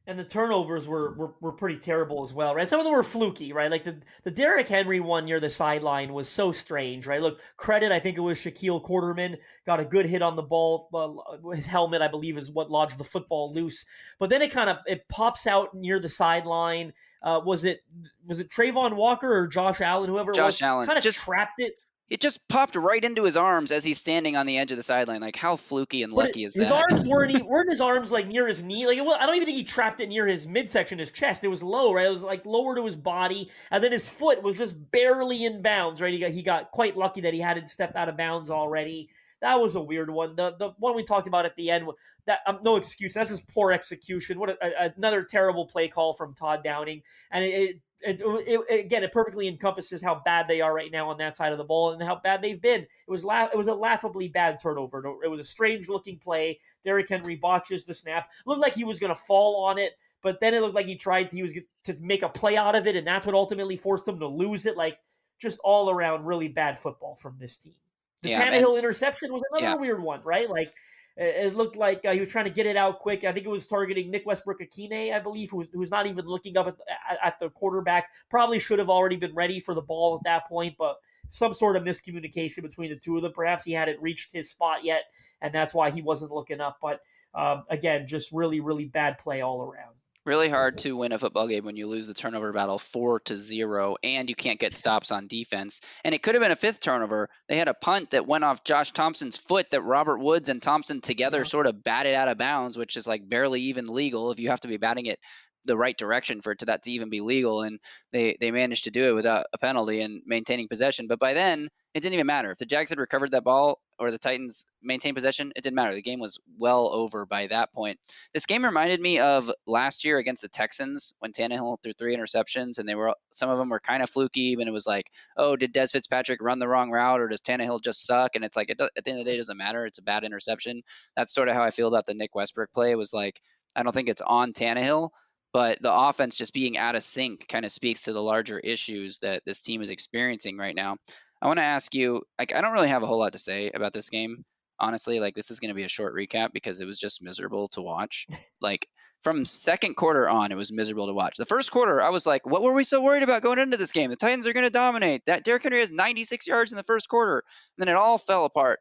and 0.07 0.17
the 0.17 0.23
turnovers 0.23 0.87
were, 0.87 1.13
were, 1.13 1.33
were 1.41 1.51
pretty 1.51 1.77
terrible 1.77 2.23
as 2.23 2.33
well, 2.33 2.55
right? 2.55 2.67
Some 2.67 2.79
of 2.79 2.85
them 2.85 2.93
were 2.93 3.03
fluky, 3.03 3.53
right? 3.53 3.69
Like 3.69 3.83
the 3.83 3.97
the 4.23 4.31
Derrick 4.31 4.67
Henry 4.67 4.99
one 4.99 5.25
near 5.25 5.39
the 5.39 5.49
sideline 5.49 6.11
was 6.11 6.27
so 6.27 6.51
strange, 6.51 7.05
right? 7.05 7.21
Look, 7.21 7.39
credit, 7.55 7.91
I 7.91 7.99
think 7.99 8.17
it 8.17 8.21
was 8.21 8.39
Shaquille 8.39 8.83
Quarterman 8.83 9.37
got 9.65 9.79
a 9.79 9.85
good 9.85 10.07
hit 10.07 10.23
on 10.23 10.35
the 10.35 10.41
ball. 10.41 10.89
Uh, 10.93 11.49
his 11.51 11.67
helmet, 11.67 12.01
I 12.01 12.07
believe, 12.07 12.37
is 12.37 12.49
what 12.49 12.71
lodged 12.71 12.97
the 12.97 13.03
football 13.03 13.53
loose. 13.53 13.85
But 14.17 14.31
then 14.31 14.41
it 14.41 14.51
kind 14.51 14.69
of 14.69 14.77
it 14.87 15.07
pops 15.07 15.45
out 15.45 15.75
near 15.75 15.99
the 15.99 16.09
sideline. 16.09 16.93
Uh, 17.21 17.39
was 17.45 17.63
it 17.63 17.83
was 18.25 18.39
it 18.39 18.49
Travon 18.49 18.95
Walker 18.95 19.31
or 19.31 19.47
Josh 19.47 19.81
Allen, 19.81 20.09
whoever 20.09 20.33
Josh 20.33 20.39
it 20.39 20.45
was, 20.45 20.61
Allen 20.63 20.87
kind 20.87 20.97
of 20.97 21.03
just 21.03 21.23
trapped 21.23 21.59
it 21.59 21.73
it 22.11 22.19
just 22.19 22.45
popped 22.49 22.75
right 22.75 23.03
into 23.05 23.23
his 23.23 23.37
arms 23.37 23.71
as 23.71 23.85
he's 23.85 23.97
standing 23.97 24.35
on 24.35 24.45
the 24.45 24.57
edge 24.57 24.69
of 24.71 24.75
the 24.75 24.83
sideline. 24.83 25.21
Like 25.21 25.37
how 25.37 25.55
fluky 25.55 26.03
and 26.03 26.11
lucky 26.11 26.43
is 26.43 26.53
his 26.53 26.67
that? 26.67 26.83
His 26.89 26.99
arms 26.99 27.05
weren't 27.09 27.31
he, 27.31 27.41
weren't 27.41 27.69
his 27.69 27.79
arms 27.79 28.11
like 28.11 28.27
near 28.27 28.49
his 28.49 28.61
knee. 28.61 28.85
Like 28.85 28.99
was, 28.99 29.17
I 29.17 29.25
don't 29.25 29.35
even 29.35 29.45
think 29.45 29.57
he 29.57 29.63
trapped 29.63 30.01
it 30.01 30.09
near 30.09 30.27
his 30.27 30.45
midsection, 30.45 30.99
his 30.99 31.13
chest. 31.13 31.45
It 31.45 31.47
was 31.47 31.63
low, 31.63 31.93
right? 31.93 32.05
It 32.05 32.09
was 32.09 32.21
like 32.21 32.45
lower 32.45 32.75
to 32.75 32.85
his 32.85 32.97
body, 32.97 33.49
and 33.71 33.81
then 33.81 33.93
his 33.93 34.09
foot 34.09 34.43
was 34.43 34.57
just 34.57 34.75
barely 34.91 35.45
in 35.45 35.61
bounds, 35.61 36.01
right? 36.01 36.11
He 36.11 36.19
got 36.19 36.31
he 36.31 36.43
got 36.43 36.71
quite 36.71 36.97
lucky 36.97 37.21
that 37.21 37.33
he 37.33 37.39
hadn't 37.39 37.69
stepped 37.69 37.95
out 37.95 38.09
of 38.09 38.17
bounds 38.17 38.51
already. 38.51 39.09
That 39.39 39.61
was 39.61 39.75
a 39.75 39.81
weird 39.81 40.09
one. 40.09 40.35
The 40.35 40.53
the 40.59 40.71
one 40.79 40.97
we 40.97 41.03
talked 41.03 41.27
about 41.27 41.45
at 41.45 41.55
the 41.55 41.71
end, 41.71 41.87
that 42.25 42.39
um, 42.45 42.59
no 42.61 42.75
excuse. 42.75 43.13
That's 43.13 43.29
just 43.29 43.47
poor 43.47 43.71
execution. 43.71 44.37
What 44.37 44.49
a, 44.49 44.57
a, 44.61 44.93
another 44.97 45.23
terrible 45.23 45.65
play 45.65 45.87
call 45.87 46.11
from 46.11 46.33
Todd 46.33 46.61
Downing, 46.61 47.03
and 47.31 47.45
it, 47.45 47.47
it, 47.47 47.79
it, 48.03 48.21
it, 48.23 48.85
again, 48.85 49.03
it 49.03 49.11
perfectly 49.11 49.47
encompasses 49.47 50.01
how 50.01 50.21
bad 50.23 50.47
they 50.47 50.61
are 50.61 50.73
right 50.73 50.91
now 50.91 51.09
on 51.09 51.17
that 51.17 51.35
side 51.35 51.51
of 51.51 51.57
the 51.57 51.63
ball 51.63 51.91
and 51.91 52.01
how 52.01 52.19
bad 52.21 52.41
they've 52.41 52.61
been. 52.61 52.81
It 52.81 52.89
was 53.07 53.23
la- 53.23 53.45
it 53.45 53.57
was 53.57 53.67
a 53.67 53.73
laughably 53.73 54.27
bad 54.27 54.59
turnover. 54.61 55.03
It 55.23 55.29
was 55.29 55.39
a 55.39 55.43
strange 55.43 55.87
looking 55.87 56.17
play. 56.17 56.59
Derrick 56.83 57.09
Henry 57.09 57.35
botches 57.35 57.85
the 57.85 57.93
snap. 57.93 58.31
Looked 58.45 58.61
like 58.61 58.75
he 58.75 58.83
was 58.83 58.99
going 58.99 59.13
to 59.13 59.19
fall 59.19 59.63
on 59.63 59.77
it, 59.77 59.93
but 60.21 60.39
then 60.39 60.53
it 60.53 60.61
looked 60.61 60.75
like 60.75 60.87
he 60.87 60.95
tried 60.95 61.29
to, 61.29 61.35
he 61.35 61.43
was 61.43 61.53
to 61.83 61.97
make 61.99 62.23
a 62.23 62.29
play 62.29 62.57
out 62.57 62.75
of 62.75 62.87
it, 62.87 62.95
and 62.95 63.05
that's 63.05 63.25
what 63.25 63.35
ultimately 63.35 63.77
forced 63.77 64.07
him 64.07 64.19
to 64.19 64.27
lose 64.27 64.65
it. 64.65 64.77
Like 64.77 64.97
just 65.39 65.59
all 65.63 65.89
around 65.89 66.25
really 66.25 66.47
bad 66.47 66.77
football 66.77 67.15
from 67.15 67.37
this 67.39 67.57
team. 67.57 67.73
The 68.21 68.29
yeah, 68.29 68.47
Tannehill 68.47 68.75
man. 68.75 68.79
interception 68.79 69.33
was 69.33 69.41
another 69.51 69.75
yeah. 69.75 69.81
weird 69.81 70.01
one, 70.01 70.21
right? 70.23 70.49
Like 70.49 70.73
it 71.17 71.55
looked 71.55 71.75
like 71.75 72.05
uh, 72.05 72.13
he 72.13 72.19
was 72.19 72.29
trying 72.29 72.45
to 72.45 72.51
get 72.51 72.65
it 72.65 72.77
out 72.77 72.99
quick. 72.99 73.23
I 73.23 73.31
think 73.31 73.45
it 73.45 73.49
was 73.49 73.65
targeting 73.65 74.09
Nick 74.09 74.25
Westbrook-Ikhine, 74.25 75.13
I 75.13 75.19
believe, 75.19 75.51
who's, 75.51 75.67
was, 75.67 75.69
who 75.73 75.79
was 75.79 75.91
not 75.91 76.07
even 76.07 76.25
looking 76.25 76.57
up 76.57 76.67
at, 76.67 76.75
at, 77.09 77.17
at 77.23 77.39
the 77.39 77.49
quarterback. 77.49 78.09
Probably 78.29 78.59
should 78.59 78.79
have 78.79 78.89
already 78.89 79.17
been 79.17 79.35
ready 79.35 79.59
for 79.59 79.73
the 79.73 79.81
ball 79.81 80.15
at 80.15 80.23
that 80.23 80.47
point, 80.47 80.75
but 80.77 80.95
some 81.29 81.53
sort 81.53 81.75
of 81.75 81.83
miscommunication 81.83 82.61
between 82.61 82.89
the 82.89 82.95
two 82.95 83.15
of 83.15 83.21
them. 83.21 83.33
Perhaps 83.33 83.65
he 83.65 83.73
hadn't 83.73 84.01
reached 84.01 84.31
his 84.33 84.49
spot 84.49 84.83
yet, 84.83 85.03
and 85.41 85.53
that's 85.53 85.73
why 85.73 85.91
he 85.91 86.01
wasn't 86.01 86.31
looking 86.31 86.61
up. 86.61 86.77
But 86.81 87.01
um, 87.33 87.63
again, 87.69 88.07
just 88.07 88.31
really, 88.31 88.59
really 88.59 88.85
bad 88.85 89.17
play 89.17 89.41
all 89.41 89.61
around. 89.61 89.95
Really 90.31 90.47
hard 90.47 90.77
to 90.77 90.95
win 90.95 91.11
a 91.11 91.19
football 91.19 91.49
game 91.49 91.65
when 91.65 91.75
you 91.75 91.89
lose 91.89 92.07
the 92.07 92.13
turnover 92.13 92.53
battle 92.53 92.79
four 92.79 93.19
to 93.25 93.35
zero, 93.35 93.97
and 94.01 94.29
you 94.29 94.33
can't 94.33 94.61
get 94.61 94.73
stops 94.73 95.11
on 95.11 95.27
defense. 95.27 95.81
And 96.05 96.15
it 96.15 96.23
could 96.23 96.35
have 96.35 96.41
been 96.41 96.53
a 96.53 96.55
fifth 96.55 96.79
turnover. 96.79 97.27
They 97.49 97.57
had 97.57 97.67
a 97.67 97.73
punt 97.73 98.11
that 98.11 98.25
went 98.25 98.45
off 98.45 98.63
Josh 98.63 98.93
Thompson's 98.93 99.35
foot 99.35 99.69
that 99.71 99.81
Robert 99.81 100.19
Woods 100.19 100.47
and 100.47 100.61
Thompson 100.61 101.01
together 101.01 101.39
yeah. 101.39 101.43
sort 101.43 101.67
of 101.67 101.83
batted 101.83 102.15
out 102.15 102.29
of 102.29 102.37
bounds, 102.37 102.77
which 102.77 102.95
is 102.95 103.09
like 103.09 103.27
barely 103.27 103.59
even 103.63 103.87
legal 103.87 104.31
if 104.31 104.39
you 104.39 104.47
have 104.47 104.61
to 104.61 104.69
be 104.69 104.77
batting 104.77 105.07
it 105.07 105.19
the 105.65 105.75
right 105.75 105.97
direction 105.97 106.39
for 106.39 106.53
it 106.53 106.59
to 106.59 106.67
that 106.67 106.83
to 106.83 106.91
even 106.91 107.09
be 107.09 107.19
legal. 107.19 107.63
And 107.63 107.77
they 108.13 108.37
they 108.39 108.51
managed 108.51 108.85
to 108.85 108.91
do 108.91 109.09
it 109.09 109.15
without 109.15 109.47
a 109.51 109.57
penalty 109.57 109.99
and 109.99 110.21
maintaining 110.25 110.69
possession. 110.69 111.07
But 111.07 111.19
by 111.19 111.33
then, 111.33 111.67
it 111.93 111.99
didn't 111.99 112.13
even 112.13 112.27
matter 112.27 112.51
if 112.51 112.57
the 112.57 112.65
Jags 112.65 112.91
had 112.91 112.99
recovered 112.99 113.31
that 113.31 113.43
ball 113.43 113.81
or 114.01 114.09
the 114.09 114.17
Titans 114.17 114.65
maintained 114.81 115.15
possession, 115.15 115.51
it 115.55 115.63
didn't 115.63 115.75
matter. 115.75 115.93
The 115.93 116.01
game 116.01 116.19
was 116.19 116.39
well 116.57 116.89
over 116.91 117.27
by 117.27 117.45
that 117.47 117.71
point. 117.71 117.99
This 118.33 118.47
game 118.47 118.65
reminded 118.65 118.99
me 118.99 119.19
of 119.19 119.51
last 119.67 120.03
year 120.03 120.17
against 120.17 120.41
the 120.41 120.47
Texans 120.47 121.13
when 121.19 121.31
Tannehill 121.31 121.77
threw 121.83 121.93
three 121.93 122.17
interceptions, 122.17 122.79
and 122.79 122.89
they 122.89 122.95
were 122.95 123.13
some 123.29 123.51
of 123.51 123.59
them 123.59 123.69
were 123.69 123.79
kind 123.79 124.01
of 124.01 124.09
fluky, 124.09 124.53
and 124.53 124.63
it 124.63 124.71
was 124.71 124.87
like, 124.87 125.05
oh, 125.37 125.55
did 125.55 125.71
Dez 125.71 125.91
Fitzpatrick 125.91 126.41
run 126.41 126.57
the 126.57 126.67
wrong 126.67 126.89
route, 126.89 127.21
or 127.21 127.27
does 127.27 127.41
Tannehill 127.41 127.83
just 127.83 128.03
suck? 128.07 128.35
And 128.35 128.43
it's 128.43 128.57
like, 128.57 128.71
it, 128.71 128.81
at 128.81 129.03
the 129.03 129.11
end 129.11 129.19
of 129.19 129.25
the 129.25 129.29
day, 129.29 129.35
it 129.35 129.39
doesn't 129.39 129.57
matter. 129.57 129.85
It's 129.85 129.99
a 129.99 130.03
bad 130.03 130.23
interception. 130.23 130.81
That's 131.15 131.31
sort 131.31 131.47
of 131.47 131.53
how 131.53 131.61
I 131.61 131.69
feel 131.69 131.87
about 131.87 132.07
the 132.07 132.15
Nick 132.15 132.33
Westbrook 132.33 132.73
play. 132.73 132.89
It 132.89 132.97
was 132.97 133.13
like, 133.13 133.39
I 133.75 133.83
don't 133.83 133.93
think 133.93 134.09
it's 134.09 134.23
on 134.23 134.53
Tannehill, 134.53 135.11
but 135.53 135.79
the 135.79 135.93
offense 135.93 136.37
just 136.37 136.55
being 136.55 136.75
out 136.75 136.95
of 136.95 137.03
sync 137.03 137.47
kind 137.47 137.65
of 137.65 137.71
speaks 137.71 138.03
to 138.03 138.13
the 138.13 138.23
larger 138.23 138.57
issues 138.57 139.19
that 139.19 139.43
this 139.45 139.61
team 139.61 139.83
is 139.83 139.91
experiencing 139.91 140.57
right 140.57 140.75
now. 140.75 140.97
I 141.41 141.47
want 141.47 141.57
to 141.57 141.63
ask 141.63 141.93
you, 141.95 142.23
like, 142.37 142.53
I 142.53 142.61
don't 142.61 142.73
really 142.73 142.89
have 142.89 143.03
a 143.03 143.07
whole 143.07 143.19
lot 143.19 143.33
to 143.33 143.39
say 143.39 143.71
about 143.73 143.93
this 143.93 144.09
game, 144.09 144.45
honestly. 144.79 145.19
Like, 145.19 145.33
this 145.33 145.49
is 145.49 145.59
going 145.59 145.69
to 145.69 145.75
be 145.75 145.83
a 145.83 145.89
short 145.89 146.15
recap 146.15 146.51
because 146.53 146.81
it 146.81 146.85
was 146.85 146.99
just 146.99 147.23
miserable 147.23 147.69
to 147.69 147.81
watch. 147.81 148.27
like, 148.61 148.87
from 149.23 149.45
second 149.45 149.95
quarter 149.95 150.27
on, 150.27 150.51
it 150.51 150.57
was 150.57 150.71
miserable 150.71 151.07
to 151.07 151.13
watch. 151.13 151.37
The 151.37 151.45
first 151.45 151.71
quarter, 151.71 152.01
I 152.01 152.09
was 152.09 152.25
like, 152.25 152.45
what 152.45 152.63
were 152.63 152.73
we 152.73 152.83
so 152.83 153.01
worried 153.01 153.23
about 153.23 153.43
going 153.43 153.59
into 153.59 153.77
this 153.77 153.91
game? 153.91 154.09
The 154.09 154.15
Titans 154.15 154.47
are 154.47 154.53
going 154.53 154.65
to 154.65 154.71
dominate. 154.71 155.25
That 155.25 155.43
Derrick 155.43 155.63
Henry 155.63 155.79
has 155.79 155.91
96 155.91 156.47
yards 156.47 156.71
in 156.71 156.77
the 156.77 156.83
first 156.83 157.07
quarter. 157.07 157.43
And 157.77 157.87
then 157.87 157.93
it 157.93 157.97
all 157.97 158.17
fell 158.17 158.45
apart. 158.45 158.79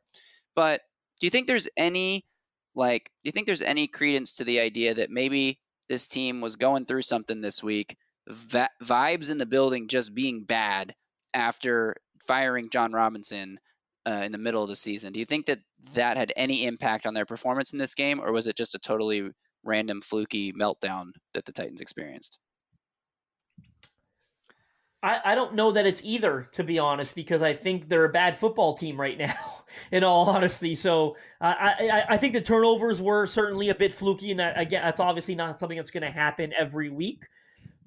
But 0.54 0.80
do 1.20 1.26
you 1.26 1.30
think 1.30 1.46
there's 1.46 1.68
any, 1.76 2.24
like, 2.74 3.04
do 3.22 3.28
you 3.28 3.32
think 3.32 3.46
there's 3.46 3.62
any 3.62 3.86
credence 3.86 4.36
to 4.36 4.44
the 4.44 4.60
idea 4.60 4.94
that 4.94 5.10
maybe 5.10 5.58
this 5.88 6.06
team 6.06 6.40
was 6.40 6.56
going 6.56 6.86
through 6.86 7.02
something 7.02 7.40
this 7.40 7.62
week? 7.62 7.96
Va- 8.26 8.70
vibes 8.82 9.30
in 9.30 9.38
the 9.38 9.46
building 9.46 9.88
just 9.88 10.14
being 10.14 10.44
bad 10.44 10.94
after 11.34 11.96
firing 12.26 12.70
Jon 12.70 12.92
Robinson 12.92 13.58
uh, 14.06 14.22
in 14.24 14.32
the 14.32 14.38
middle 14.38 14.62
of 14.62 14.68
the 14.68 14.76
season. 14.76 15.12
Do 15.12 15.20
you 15.20 15.26
think 15.26 15.46
that 15.46 15.58
that 15.94 16.16
had 16.16 16.32
any 16.36 16.64
impact 16.64 17.06
on 17.06 17.14
their 17.14 17.26
performance 17.26 17.72
in 17.72 17.78
this 17.78 17.94
game, 17.94 18.20
or 18.20 18.32
was 18.32 18.46
it 18.46 18.56
just 18.56 18.74
a 18.74 18.78
totally 18.78 19.30
random, 19.64 20.00
fluky 20.00 20.52
meltdown 20.52 21.12
that 21.34 21.44
the 21.44 21.52
Titans 21.52 21.80
experienced? 21.80 22.38
I, 25.02 25.20
I 25.24 25.34
don't 25.34 25.54
know 25.54 25.72
that 25.72 25.86
it's 25.86 26.02
either, 26.04 26.46
to 26.52 26.64
be 26.64 26.78
honest, 26.78 27.14
because 27.14 27.42
I 27.42 27.54
think 27.54 27.88
they're 27.88 28.04
a 28.04 28.12
bad 28.12 28.36
football 28.36 28.74
team 28.74 29.00
right 29.00 29.16
now, 29.16 29.34
in 29.90 30.04
all 30.04 30.28
honesty. 30.28 30.74
So 30.74 31.16
uh, 31.40 31.54
I, 31.58 32.04
I 32.10 32.16
think 32.18 32.34
the 32.34 32.40
turnovers 32.42 33.00
were 33.00 33.26
certainly 33.26 33.70
a 33.70 33.74
bit 33.74 33.92
fluky, 33.92 34.30
and 34.30 34.40
that, 34.40 34.60
again, 34.60 34.82
that's 34.84 35.00
obviously 35.00 35.34
not 35.34 35.58
something 35.58 35.76
that's 35.76 35.90
going 35.90 36.02
to 36.02 36.10
happen 36.10 36.52
every 36.58 36.90
week. 36.90 37.24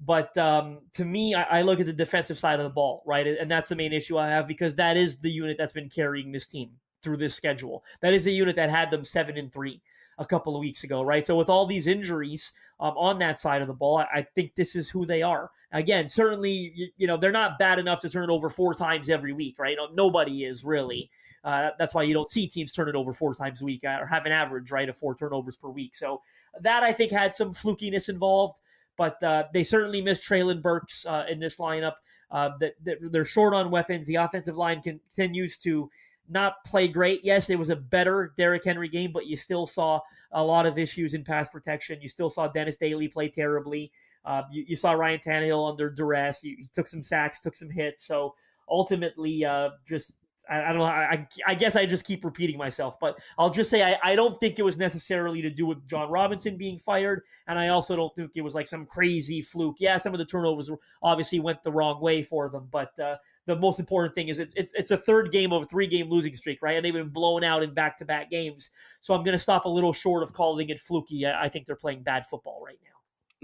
But 0.04 0.36
um, 0.36 0.80
to 0.92 1.04
me, 1.04 1.34
I, 1.34 1.58
I, 1.58 1.62
look 1.62 1.80
at 1.80 1.86
the 1.86 1.92
defensive 1.92 2.36
side 2.36 2.60
of 2.60 2.64
the 2.64 2.70
ball, 2.70 3.02
right? 3.06 3.26
And 3.26 3.50
that's 3.50 3.68
the 3.68 3.76
main 3.76 3.92
issue 3.92 4.18
I 4.18 4.28
have 4.28 4.46
because 4.46 4.74
that 4.74 4.96
is 4.96 5.16
the 5.16 5.30
unit 5.30 5.56
that's 5.58 5.72
been 5.72 5.88
carrying 5.88 6.32
this 6.32 6.46
team 6.46 6.70
through 7.02 7.18
this 7.18 7.34
schedule. 7.34 7.84
That 8.00 8.12
is 8.12 8.24
the 8.24 8.32
unit 8.32 8.56
that 8.56 8.70
had 8.70 8.90
them 8.90 9.04
seven 9.04 9.36
and 9.36 9.52
three 9.52 9.80
a 10.18 10.24
couple 10.24 10.54
of 10.54 10.60
weeks 10.60 10.84
ago, 10.84 11.02
right? 11.02 11.24
So 11.24 11.36
with 11.36 11.48
all 11.48 11.66
these 11.66 11.86
injuries 11.86 12.52
um, 12.80 12.96
on 12.96 13.18
that 13.18 13.38
side 13.38 13.62
of 13.62 13.68
the 13.68 13.74
ball, 13.74 13.98
I, 13.98 14.18
I, 14.18 14.26
think 14.34 14.54
this 14.54 14.76
is 14.76 14.88
who 14.88 15.04
they 15.06 15.22
are. 15.22 15.50
Again, 15.72 16.06
certainly, 16.06 16.72
you, 16.74 16.88
you, 16.96 17.06
know, 17.06 17.16
they're 17.16 17.32
not 17.32 17.58
bad 17.58 17.78
enough 17.78 18.00
to 18.02 18.08
turn 18.08 18.30
it 18.30 18.32
over 18.32 18.48
four 18.48 18.74
times 18.74 19.10
every 19.10 19.32
week, 19.32 19.58
right? 19.58 19.76
nobody 19.92 20.44
is 20.44 20.64
really. 20.64 21.10
Uh, 21.42 21.70
that's 21.78 21.94
why 21.94 22.02
you 22.02 22.14
don't 22.14 22.30
see 22.30 22.46
teams 22.46 22.72
turn 22.72 22.88
it 22.88 22.94
over 22.94 23.12
four 23.12 23.34
times 23.34 23.60
a 23.60 23.64
week 23.64 23.82
uh, 23.84 23.98
or 24.00 24.06
have 24.06 24.24
an 24.24 24.32
average, 24.32 24.70
right, 24.70 24.88
of 24.88 24.96
four 24.96 25.14
turnovers 25.14 25.56
per 25.56 25.68
week. 25.68 25.94
So 25.94 26.22
that 26.60 26.82
I 26.84 26.92
think 26.92 27.10
had 27.10 27.32
some 27.32 27.52
flukiness 27.52 28.08
involved 28.08 28.60
but 28.96 29.22
uh, 29.22 29.44
they 29.52 29.62
certainly 29.62 30.00
miss 30.00 30.26
Treylon 30.26 30.62
Burks 30.62 31.04
uh, 31.06 31.24
in 31.28 31.38
this 31.38 31.58
lineup. 31.58 31.94
Uh, 32.30 32.50
that, 32.60 32.74
they're 33.12 33.24
short 33.24 33.54
on 33.54 33.70
weapons. 33.70 34.06
The 34.06 34.16
offensive 34.16 34.56
line 34.56 34.80
continues 34.80 35.58
to 35.58 35.90
not 36.28 36.64
play 36.64 36.88
great. 36.88 37.20
Yes, 37.22 37.50
it 37.50 37.58
was 37.58 37.70
a 37.70 37.76
better 37.76 38.32
Derrick 38.36 38.64
Henry 38.64 38.88
game, 38.88 39.12
but 39.12 39.26
you 39.26 39.36
still 39.36 39.66
saw 39.66 40.00
a 40.32 40.42
lot 40.42 40.66
of 40.66 40.78
issues 40.78 41.14
in 41.14 41.22
pass 41.22 41.48
protection. 41.48 42.00
You 42.00 42.08
still 42.08 42.30
saw 42.30 42.48
Dennis 42.48 42.76
Daly 42.76 43.08
play 43.08 43.28
terribly. 43.28 43.92
Uh, 44.24 44.42
you, 44.50 44.64
you, 44.68 44.76
saw 44.76 44.92
Ryan 44.92 45.20
Tannehill 45.20 45.70
under 45.70 45.90
duress. 45.90 46.40
He, 46.40 46.56
he, 46.58 46.66
took 46.72 46.86
some 46.86 47.02
sacks, 47.02 47.40
took 47.40 47.54
some 47.54 47.68
hits. 47.68 48.06
So 48.06 48.34
ultimately, 48.68 49.44
uh, 49.44 49.70
just 49.86 50.16
I, 50.48 50.62
I 50.62 50.68
don't 50.68 50.78
know. 50.78 50.84
I, 50.84 51.26
I, 51.46 51.54
guess 51.54 51.76
I 51.76 51.86
just 51.86 52.04
keep 52.04 52.24
repeating 52.24 52.58
myself, 52.58 52.98
but 53.00 53.18
I'll 53.38 53.50
just 53.50 53.70
say 53.70 53.82
I, 53.82 53.98
I 54.02 54.14
don't 54.14 54.38
think 54.40 54.58
it 54.58 54.62
was 54.62 54.76
necessarily 54.76 55.42
to 55.42 55.50
do 55.50 55.66
with 55.66 55.86
Jon 55.86 56.10
Robinson 56.10 56.56
being 56.56 56.78
fired, 56.78 57.22
and 57.46 57.58
I 57.58 57.68
also 57.68 57.96
don't 57.96 58.14
think 58.14 58.32
it 58.34 58.42
was 58.42 58.54
like 58.54 58.68
some 58.68 58.86
crazy 58.86 59.40
fluke. 59.40 59.76
Yeah, 59.78 59.96
some 59.96 60.12
of 60.12 60.18
the 60.18 60.24
turnovers 60.24 60.70
obviously 61.02 61.40
went 61.40 61.62
the 61.62 61.72
wrong 61.72 62.00
way 62.00 62.22
for 62.22 62.48
them, 62.48 62.68
but 62.70 62.98
uh, 63.00 63.16
the 63.46 63.56
most 63.56 63.80
important 63.80 64.14
thing 64.14 64.28
is 64.28 64.38
it's 64.38 64.54
it's 64.56 64.72
it's 64.74 64.90
a 64.90 64.96
third 64.96 65.32
game 65.32 65.52
of 65.52 65.62
a 65.62 65.66
three 65.66 65.86
game 65.86 66.08
losing 66.08 66.34
streak, 66.34 66.62
right? 66.62 66.76
And 66.76 66.84
they've 66.84 66.92
been 66.92 67.08
blown 67.08 67.44
out 67.44 67.62
in 67.62 67.72
back 67.72 67.96
to 67.98 68.04
back 68.04 68.30
games. 68.30 68.70
So 69.00 69.14
I'm 69.14 69.24
going 69.24 69.36
to 69.36 69.42
stop 69.42 69.64
a 69.64 69.68
little 69.68 69.92
short 69.92 70.22
of 70.22 70.32
calling 70.32 70.68
it 70.68 70.80
fluky. 70.80 71.26
I, 71.26 71.44
I 71.44 71.48
think 71.48 71.66
they're 71.66 71.76
playing 71.76 72.02
bad 72.02 72.26
football 72.26 72.62
right 72.64 72.78
now 72.84 72.93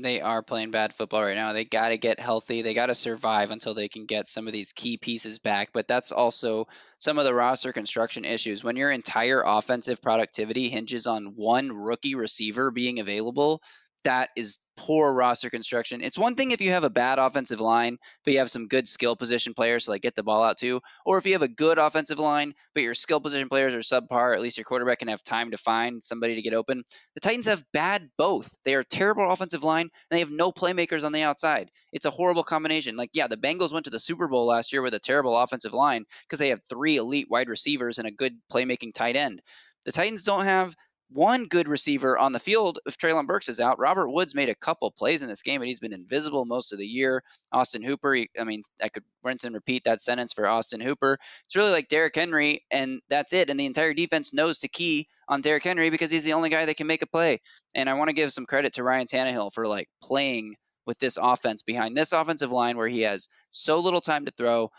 they 0.02 0.20
are 0.20 0.42
playing 0.42 0.70
bad 0.70 0.92
football 0.92 1.22
right 1.22 1.34
now. 1.34 1.52
They 1.52 1.64
got 1.64 1.90
to 1.90 1.98
get 1.98 2.20
healthy. 2.20 2.62
They 2.62 2.74
got 2.74 2.86
to 2.86 2.94
survive 2.94 3.50
until 3.50 3.74
they 3.74 3.88
can 3.88 4.06
get 4.06 4.28
some 4.28 4.46
of 4.46 4.52
these 4.52 4.72
key 4.72 4.96
pieces 4.96 5.38
back. 5.38 5.70
But 5.72 5.88
that's 5.88 6.12
also 6.12 6.66
some 6.98 7.18
of 7.18 7.24
the 7.24 7.34
roster 7.34 7.72
construction 7.72 8.24
issues. 8.24 8.64
When 8.64 8.76
your 8.76 8.90
entire 8.90 9.42
offensive 9.44 10.02
productivity 10.02 10.68
hinges 10.68 11.06
on 11.06 11.34
one 11.36 11.72
rookie 11.72 12.14
receiver 12.14 12.70
being 12.70 13.00
available, 13.00 13.62
that 14.04 14.30
is 14.36 14.58
poor 14.76 15.12
roster 15.12 15.50
construction. 15.50 16.00
It's 16.00 16.18
one 16.18 16.34
thing 16.34 16.52
if 16.52 16.62
you 16.62 16.70
have 16.70 16.84
a 16.84 16.90
bad 16.90 17.18
offensive 17.18 17.60
line, 17.60 17.98
but 18.24 18.32
you 18.32 18.38
have 18.38 18.50
some 18.50 18.66
good 18.66 18.88
skill 18.88 19.14
position 19.14 19.52
players 19.52 19.84
to 19.84 19.90
like 19.90 20.02
get 20.02 20.16
the 20.16 20.22
ball 20.22 20.42
out 20.42 20.56
to, 20.58 20.80
or 21.04 21.18
if 21.18 21.26
you 21.26 21.34
have 21.34 21.42
a 21.42 21.48
good 21.48 21.78
offensive 21.78 22.18
line, 22.18 22.54
but 22.74 22.82
your 22.82 22.94
skill 22.94 23.20
position 23.20 23.48
players 23.48 23.74
are 23.74 23.80
subpar, 23.80 24.34
at 24.34 24.40
least 24.40 24.56
your 24.56 24.64
quarterback 24.64 25.00
can 25.00 25.08
have 25.08 25.22
time 25.22 25.50
to 25.50 25.58
find 25.58 26.02
somebody 26.02 26.36
to 26.36 26.42
get 26.42 26.54
open. 26.54 26.82
The 27.14 27.20
Titans 27.20 27.46
have 27.46 27.62
bad 27.72 28.08
both. 28.16 28.50
They 28.64 28.74
are 28.74 28.82
terrible 28.82 29.30
offensive 29.30 29.62
line 29.62 29.82
and 29.82 29.90
they 30.10 30.20
have 30.20 30.30
no 30.30 30.50
playmakers 30.50 31.04
on 31.04 31.12
the 31.12 31.22
outside. 31.22 31.70
It's 31.92 32.06
a 32.06 32.10
horrible 32.10 32.44
combination. 32.44 32.96
Like, 32.96 33.10
yeah, 33.12 33.26
the 33.26 33.36
Bengals 33.36 33.72
went 33.72 33.84
to 33.84 33.90
the 33.90 34.00
Super 34.00 34.28
Bowl 34.28 34.46
last 34.46 34.72
year 34.72 34.80
with 34.80 34.94
a 34.94 34.98
terrible 34.98 35.36
offensive 35.36 35.74
line 35.74 36.04
because 36.22 36.38
they 36.38 36.50
have 36.50 36.60
three 36.68 36.96
elite 36.96 37.26
wide 37.28 37.48
receivers 37.48 37.98
and 37.98 38.08
a 38.08 38.12
good 38.12 38.34
playmaking 38.50 38.94
tight 38.94 39.16
end. 39.16 39.42
The 39.84 39.92
Titans 39.92 40.24
don't 40.24 40.44
have 40.44 40.74
one 41.12 41.46
good 41.46 41.68
receiver 41.68 42.16
on 42.16 42.32
the 42.32 42.38
field 42.38 42.78
if 42.86 42.96
Treylon 42.96 43.26
Burks 43.26 43.48
is 43.48 43.60
out. 43.60 43.78
Robert 43.78 44.10
Woods 44.10 44.34
made 44.34 44.48
a 44.48 44.54
couple 44.54 44.90
plays 44.90 45.22
in 45.22 45.28
this 45.28 45.42
game, 45.42 45.60
but 45.60 45.66
he's 45.66 45.80
been 45.80 45.92
invisible 45.92 46.44
most 46.44 46.72
of 46.72 46.78
the 46.78 46.86
year. 46.86 47.22
Austin 47.52 47.82
Hooper, 47.82 48.16
I 48.38 48.44
mean, 48.44 48.62
I 48.82 48.88
could 48.88 49.02
rinse 49.22 49.44
and 49.44 49.54
repeat 49.54 49.84
that 49.84 50.00
sentence 50.00 50.32
for 50.32 50.46
Austin 50.46 50.80
Hooper. 50.80 51.18
It's 51.46 51.56
really 51.56 51.72
like 51.72 51.88
Derrick 51.88 52.14
Henry, 52.14 52.64
and 52.70 53.00
that's 53.08 53.32
it. 53.32 53.50
And 53.50 53.58
the 53.58 53.66
entire 53.66 53.92
defense 53.92 54.32
knows 54.32 54.60
to 54.60 54.68
key 54.68 55.08
on 55.28 55.40
Derrick 55.40 55.64
Henry 55.64 55.90
because 55.90 56.10
he's 56.10 56.24
the 56.24 56.34
only 56.34 56.48
guy 56.48 56.66
that 56.66 56.76
can 56.76 56.86
make 56.86 57.02
a 57.02 57.06
play. 57.06 57.40
And 57.74 57.90
I 57.90 57.94
want 57.94 58.08
to 58.08 58.14
give 58.14 58.32
some 58.32 58.46
credit 58.46 58.74
to 58.74 58.84
Ryan 58.84 59.06
Tannehill 59.06 59.52
for 59.52 59.66
like 59.66 59.88
playing 60.02 60.54
with 60.86 60.98
this 60.98 61.18
offense 61.20 61.62
behind 61.62 61.96
this 61.96 62.12
offensive 62.12 62.50
line 62.50 62.76
where 62.76 62.88
he 62.88 63.02
has 63.02 63.28
so 63.50 63.80
little 63.80 64.00
time 64.00 64.24
to 64.24 64.32
throw 64.32 64.70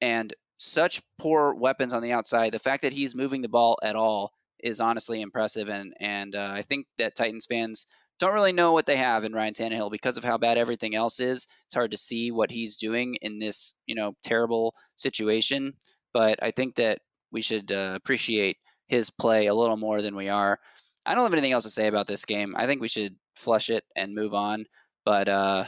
and 0.00 0.32
such 0.58 1.02
poor 1.18 1.54
weapons 1.54 1.92
on 1.92 2.02
the 2.02 2.12
outside. 2.12 2.52
The 2.52 2.58
fact 2.58 2.82
that 2.82 2.92
he's 2.92 3.14
moving 3.14 3.42
the 3.42 3.48
ball 3.48 3.78
at 3.82 3.96
all 3.96 4.32
is 4.64 4.80
honestly 4.80 5.20
impressive, 5.20 5.68
and 5.68 5.94
and 6.00 6.34
uh, 6.34 6.50
I 6.52 6.62
think 6.62 6.86
that 6.98 7.14
Titans 7.14 7.46
fans 7.46 7.86
don't 8.18 8.34
really 8.34 8.52
know 8.52 8.72
what 8.72 8.86
they 8.86 8.96
have 8.96 9.24
in 9.24 9.32
Ryan 9.32 9.54
Tannehill 9.54 9.90
because 9.90 10.16
of 10.16 10.24
how 10.24 10.38
bad 10.38 10.58
everything 10.58 10.94
else 10.94 11.20
is. 11.20 11.46
It's 11.66 11.74
hard 11.74 11.90
to 11.92 11.96
see 11.96 12.32
what 12.32 12.50
he's 12.50 12.76
doing 12.76 13.16
in 13.20 13.38
this 13.38 13.74
you 13.86 13.94
know 13.94 14.14
terrible 14.24 14.74
situation, 14.96 15.74
but 16.12 16.42
I 16.42 16.50
think 16.50 16.76
that 16.76 16.98
we 17.30 17.42
should 17.42 17.70
uh, 17.70 17.92
appreciate 17.94 18.56
his 18.88 19.10
play 19.10 19.46
a 19.46 19.54
little 19.54 19.76
more 19.76 20.02
than 20.02 20.16
we 20.16 20.30
are. 20.30 20.58
I 21.06 21.14
don't 21.14 21.24
have 21.24 21.32
anything 21.32 21.52
else 21.52 21.64
to 21.64 21.70
say 21.70 21.86
about 21.86 22.06
this 22.06 22.24
game. 22.24 22.54
I 22.56 22.66
think 22.66 22.80
we 22.80 22.88
should 22.88 23.14
flush 23.36 23.68
it 23.68 23.84
and 23.94 24.14
move 24.14 24.34
on. 24.34 24.64
But 25.04 25.28
uh, 25.28 25.64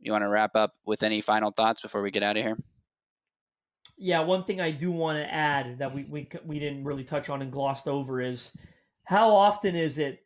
you 0.00 0.12
want 0.12 0.22
to 0.22 0.28
wrap 0.28 0.56
up 0.56 0.72
with 0.86 1.02
any 1.02 1.20
final 1.20 1.50
thoughts 1.50 1.82
before 1.82 2.00
we 2.00 2.10
get 2.10 2.22
out 2.22 2.38
of 2.38 2.42
here? 2.42 2.56
Yeah, 3.98 4.20
one 4.20 4.44
thing 4.44 4.60
I 4.60 4.70
do 4.70 4.92
want 4.92 5.18
to 5.18 5.32
add 5.32 5.78
that 5.78 5.92
we, 5.92 6.04
we 6.04 6.28
we 6.44 6.60
didn't 6.60 6.84
really 6.84 7.02
touch 7.02 7.28
on 7.28 7.42
and 7.42 7.50
glossed 7.50 7.88
over 7.88 8.20
is 8.20 8.52
how 9.04 9.30
often 9.30 9.74
is 9.74 9.98
it, 9.98 10.20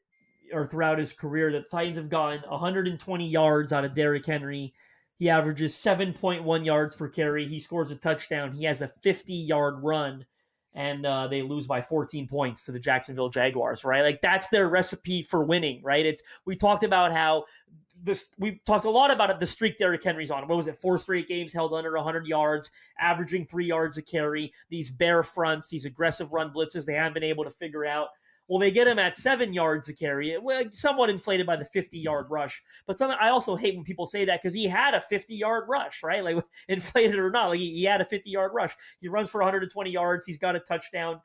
or 0.52 0.66
throughout 0.66 0.98
his 0.98 1.14
career, 1.14 1.50
that 1.52 1.70
Titans 1.70 1.96
have 1.96 2.10
gotten 2.10 2.42
120 2.48 3.26
yards 3.26 3.72
out 3.72 3.84
of 3.84 3.94
Derrick 3.94 4.26
Henry. 4.26 4.74
He 5.16 5.30
averages 5.30 5.74
7.1 5.74 6.64
yards 6.66 6.96
per 6.96 7.08
carry. 7.08 7.46
He 7.46 7.60
scores 7.60 7.90
a 7.90 7.96
touchdown. 7.96 8.52
He 8.52 8.64
has 8.64 8.82
a 8.82 8.88
50 8.88 9.32
yard 9.32 9.76
run, 9.78 10.26
and 10.74 11.06
uh, 11.06 11.28
they 11.28 11.40
lose 11.40 11.66
by 11.66 11.80
14 11.80 12.26
points 12.26 12.66
to 12.66 12.72
the 12.72 12.80
Jacksonville 12.80 13.30
Jaguars. 13.30 13.84
Right, 13.84 14.02
like 14.02 14.20
that's 14.20 14.48
their 14.48 14.68
recipe 14.68 15.22
for 15.22 15.44
winning. 15.44 15.80
Right? 15.82 16.04
It's 16.04 16.22
we 16.44 16.56
talked 16.56 16.82
about 16.82 17.12
how 17.12 17.44
this 18.02 18.30
we 18.38 18.60
talked 18.66 18.84
a 18.84 18.90
lot 18.90 19.10
about 19.10 19.30
it. 19.30 19.40
The 19.40 19.46
streak 19.46 19.78
Derrick 19.78 20.02
Henry's 20.02 20.30
on. 20.30 20.46
What 20.48 20.56
was 20.56 20.66
it? 20.66 20.76
Four 20.76 20.98
straight 20.98 21.28
games 21.28 21.52
held 21.52 21.72
under 21.72 21.92
100 21.94 22.26
yards, 22.26 22.70
averaging 22.98 23.44
three 23.44 23.66
yards 23.66 23.96
a 23.98 24.02
carry. 24.02 24.52
These 24.70 24.90
bear 24.90 25.22
fronts, 25.22 25.68
these 25.68 25.84
aggressive 25.84 26.32
run 26.32 26.52
blitzes, 26.52 26.84
they 26.84 26.94
haven't 26.94 27.14
been 27.14 27.24
able 27.24 27.44
to 27.44 27.50
figure 27.50 27.86
out. 27.86 28.08
Well, 28.48 28.58
they 28.58 28.72
get 28.72 28.88
him 28.88 28.98
at 28.98 29.16
seven 29.16 29.54
yards 29.54 29.88
a 29.88 29.94
carry, 29.94 30.36
somewhat 30.72 31.08
inflated 31.08 31.46
by 31.46 31.56
the 31.56 31.64
50 31.64 31.98
yard 31.98 32.26
rush. 32.28 32.62
But 32.86 32.98
something 32.98 33.16
I 33.20 33.30
also 33.30 33.56
hate 33.56 33.76
when 33.76 33.84
people 33.84 34.04
say 34.04 34.24
that 34.24 34.42
because 34.42 34.54
he 34.54 34.66
had 34.66 34.94
a 34.94 35.00
50 35.00 35.34
yard 35.34 35.64
rush, 35.68 36.02
right? 36.02 36.24
Like 36.24 36.44
inflated 36.68 37.18
or 37.18 37.30
not, 37.30 37.50
like 37.50 37.60
he, 37.60 37.72
he 37.74 37.84
had 37.84 38.00
a 38.00 38.04
50 38.04 38.28
yard 38.28 38.52
rush. 38.52 38.74
He 38.98 39.08
runs 39.08 39.30
for 39.30 39.40
120 39.40 39.90
yards. 39.90 40.26
He's 40.26 40.38
got 40.38 40.56
a 40.56 40.60
touchdown 40.60 41.20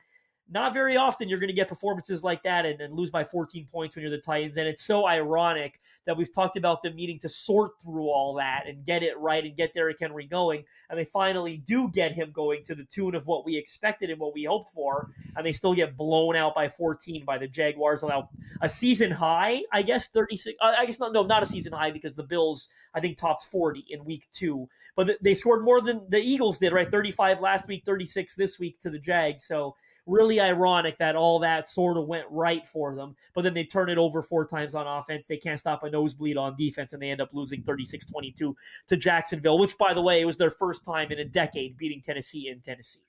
not 0.50 0.72
very 0.72 0.96
often 0.96 1.28
you're 1.28 1.38
going 1.38 1.48
to 1.48 1.54
get 1.54 1.68
performances 1.68 2.24
like 2.24 2.42
that 2.42 2.64
and, 2.64 2.80
and, 2.80 2.94
lose 2.94 3.10
by 3.10 3.22
14 3.22 3.66
points 3.70 3.94
when 3.94 4.02
you're 4.02 4.10
the 4.10 4.18
Titans. 4.18 4.56
And 4.56 4.66
it's 4.66 4.82
so 4.82 5.06
ironic 5.06 5.80
that 6.06 6.16
we've 6.16 6.32
talked 6.32 6.56
about 6.56 6.82
them 6.82 6.94
needing 6.94 7.18
to 7.18 7.28
sort 7.28 7.72
through 7.82 8.08
all 8.08 8.34
that 8.34 8.64
and 8.66 8.84
get 8.84 9.02
it 9.02 9.18
right 9.18 9.44
and 9.44 9.54
get 9.56 9.74
Derrick 9.74 9.98
Henry 10.00 10.26
going. 10.26 10.64
And 10.88 10.98
they 10.98 11.04
finally 11.04 11.58
do 11.58 11.90
get 11.90 12.12
him 12.12 12.30
going 12.32 12.62
to 12.64 12.74
the 12.74 12.84
tune 12.84 13.14
of 13.14 13.26
what 13.26 13.44
we 13.44 13.56
expected 13.56 14.08
and 14.08 14.18
what 14.18 14.32
we 14.32 14.44
hoped 14.44 14.68
for. 14.68 15.10
And 15.36 15.44
they 15.44 15.52
still 15.52 15.74
get 15.74 15.96
blown 15.96 16.34
out 16.34 16.54
by 16.54 16.68
14 16.68 17.24
by 17.26 17.36
the 17.36 17.46
Jaguars. 17.46 18.02
Allow 18.02 18.30
a 18.62 18.68
season 18.68 19.10
high, 19.10 19.62
I 19.72 19.82
guess 19.82 20.08
36. 20.08 20.56
Uh, 20.60 20.72
I 20.78 20.86
guess 20.86 20.98
not. 20.98 21.12
No, 21.12 21.24
not 21.24 21.42
a 21.42 21.46
season 21.46 21.72
high 21.72 21.90
because 21.90 22.16
the 22.16 22.24
Bills 22.24 22.68
I 22.94 23.00
think 23.00 23.18
topped 23.18 23.44
40 23.44 23.84
in 23.90 24.04
week 24.04 24.28
two. 24.32 24.68
But 24.96 25.18
they 25.22 25.34
scored 25.34 25.62
more 25.62 25.82
than 25.82 26.06
the 26.08 26.18
Eagles 26.18 26.58
did, 26.58 26.72
right? 26.72 26.90
35 26.90 27.40
last 27.42 27.68
week, 27.68 27.84
36 27.84 28.34
this 28.34 28.58
week 28.58 28.78
to 28.80 28.90
the 28.90 28.98
Jags. 28.98 29.44
So 29.44 29.76
really 30.08 30.37
ironic 30.40 30.98
that 30.98 31.16
all 31.16 31.40
that 31.40 31.66
sort 31.66 31.96
of 31.96 32.06
went 32.06 32.26
right 32.30 32.66
for 32.66 32.94
them, 32.94 33.14
but 33.34 33.42
then 33.42 33.54
they 33.54 33.64
turn 33.64 33.90
it 33.90 33.98
over 33.98 34.22
four 34.22 34.46
times 34.46 34.74
on 34.74 34.86
offense. 34.86 35.26
They 35.26 35.36
can't 35.36 35.58
stop 35.58 35.82
a 35.82 35.90
nosebleed 35.90 36.36
on 36.36 36.56
defense, 36.56 36.92
and 36.92 37.02
they 37.02 37.10
end 37.10 37.20
up 37.20 37.30
losing 37.32 37.62
36 37.62 38.06
22 38.06 38.56
to 38.88 38.96
Jacksonville, 38.96 39.58
which, 39.58 39.76
by 39.78 39.94
the 39.94 40.02
way, 40.02 40.20
it 40.20 40.26
was 40.26 40.36
their 40.36 40.50
first 40.50 40.84
time 40.84 41.10
in 41.10 41.18
a 41.18 41.24
decade 41.24 41.76
beating 41.76 42.00
Tennessee 42.02 42.48
in 42.48 42.60
Tennessee. 42.60 43.00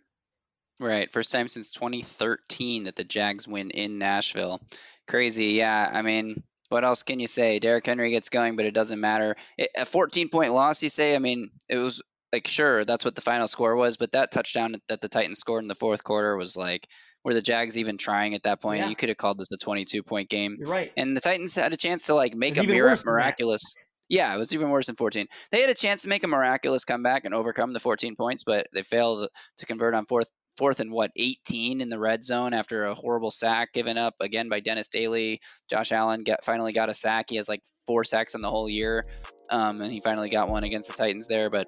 Right. 0.79 1.11
First 1.11 1.31
time 1.31 1.49
since 1.49 1.71
2013 1.71 2.85
that 2.85 2.95
the 2.95 3.03
Jags 3.03 3.47
win 3.47 3.71
in 3.71 3.99
Nashville. 3.99 4.61
Crazy. 5.07 5.47
Yeah. 5.47 5.89
I 5.91 6.01
mean, 6.03 6.41
what 6.69 6.85
else 6.85 7.03
can 7.03 7.19
you 7.19 7.27
say? 7.27 7.59
Derrick 7.59 7.85
Henry 7.85 8.11
gets 8.11 8.29
going, 8.29 8.55
but 8.55 8.65
it 8.65 8.73
doesn't 8.73 9.01
matter. 9.01 9.35
a 9.75 9.85
14 9.85 10.29
point 10.29 10.53
loss, 10.53 10.81
you 10.81 10.89
say? 10.89 11.15
I 11.15 11.19
mean, 11.19 11.49
it 11.67 11.77
was 11.77 12.01
like 12.31 12.47
sure 12.47 12.85
that's 12.85 13.05
what 13.05 13.15
the 13.15 13.21
final 13.21 13.47
score 13.47 13.75
was, 13.75 13.97
but 13.97 14.11
that 14.11 14.31
touchdown 14.31 14.75
that 14.87 15.01
the 15.01 15.09
Titans 15.09 15.39
scored 15.39 15.63
in 15.63 15.67
the 15.67 15.75
fourth 15.75 16.03
quarter 16.03 16.35
was 16.37 16.55
like 16.55 16.87
were 17.23 17.33
the 17.33 17.41
Jags 17.41 17.77
even 17.77 17.97
trying 17.97 18.35
at 18.35 18.43
that 18.43 18.61
point? 18.61 18.81
Yeah. 18.81 18.89
You 18.89 18.95
could 18.95 19.09
have 19.09 19.17
called 19.17 19.37
this 19.37 19.51
a 19.51 19.57
22 19.57 20.03
point 20.03 20.29
game. 20.29 20.57
You're 20.59 20.69
right. 20.69 20.91
And 20.95 21.15
the 21.15 21.21
Titans 21.21 21.55
had 21.55 21.73
a 21.73 21.77
chance 21.77 22.07
to 22.07 22.15
like 22.15 22.35
make 22.35 22.57
a 22.57 22.63
mir- 22.63 22.97
miraculous. 23.05 23.75
Yeah, 24.09 24.33
it 24.33 24.39
was 24.39 24.53
even 24.55 24.71
worse 24.71 24.87
than 24.87 24.95
14. 24.95 25.27
They 25.51 25.61
had 25.61 25.69
a 25.69 25.75
chance 25.75 26.01
to 26.01 26.09
make 26.09 26.23
a 26.23 26.27
miraculous 26.27 26.83
comeback 26.83 27.25
and 27.25 27.35
overcome 27.35 27.73
the 27.73 27.79
14 27.79 28.15
points, 28.15 28.43
but 28.43 28.65
they 28.73 28.81
failed 28.81 29.27
to 29.57 29.65
convert 29.67 29.93
on 29.93 30.05
fourth 30.07 30.31
fourth 30.57 30.81
and 30.81 30.91
what 30.91 31.11
18 31.15 31.79
in 31.79 31.87
the 31.87 31.97
red 31.97 32.21
zone 32.21 32.53
after 32.53 32.83
a 32.83 32.93
horrible 32.93 33.31
sack 33.31 33.71
given 33.71 33.97
up 33.97 34.15
again 34.19 34.49
by 34.49 34.59
Dennis 34.59 34.89
Daly. 34.89 35.39
Josh 35.69 35.93
Allen 35.93 36.23
got 36.23 36.43
finally 36.43 36.73
got 36.73 36.89
a 36.89 36.93
sack. 36.93 37.27
He 37.29 37.37
has 37.37 37.47
like 37.47 37.61
four 37.87 38.03
sacks 38.03 38.35
in 38.35 38.41
the 38.41 38.49
whole 38.49 38.69
year, 38.69 39.05
um, 39.49 39.81
and 39.81 39.91
he 39.91 40.01
finally 40.01 40.29
got 40.29 40.49
one 40.49 40.65
against 40.65 40.89
the 40.89 40.97
Titans 40.97 41.27
there. 41.27 41.49
But 41.49 41.67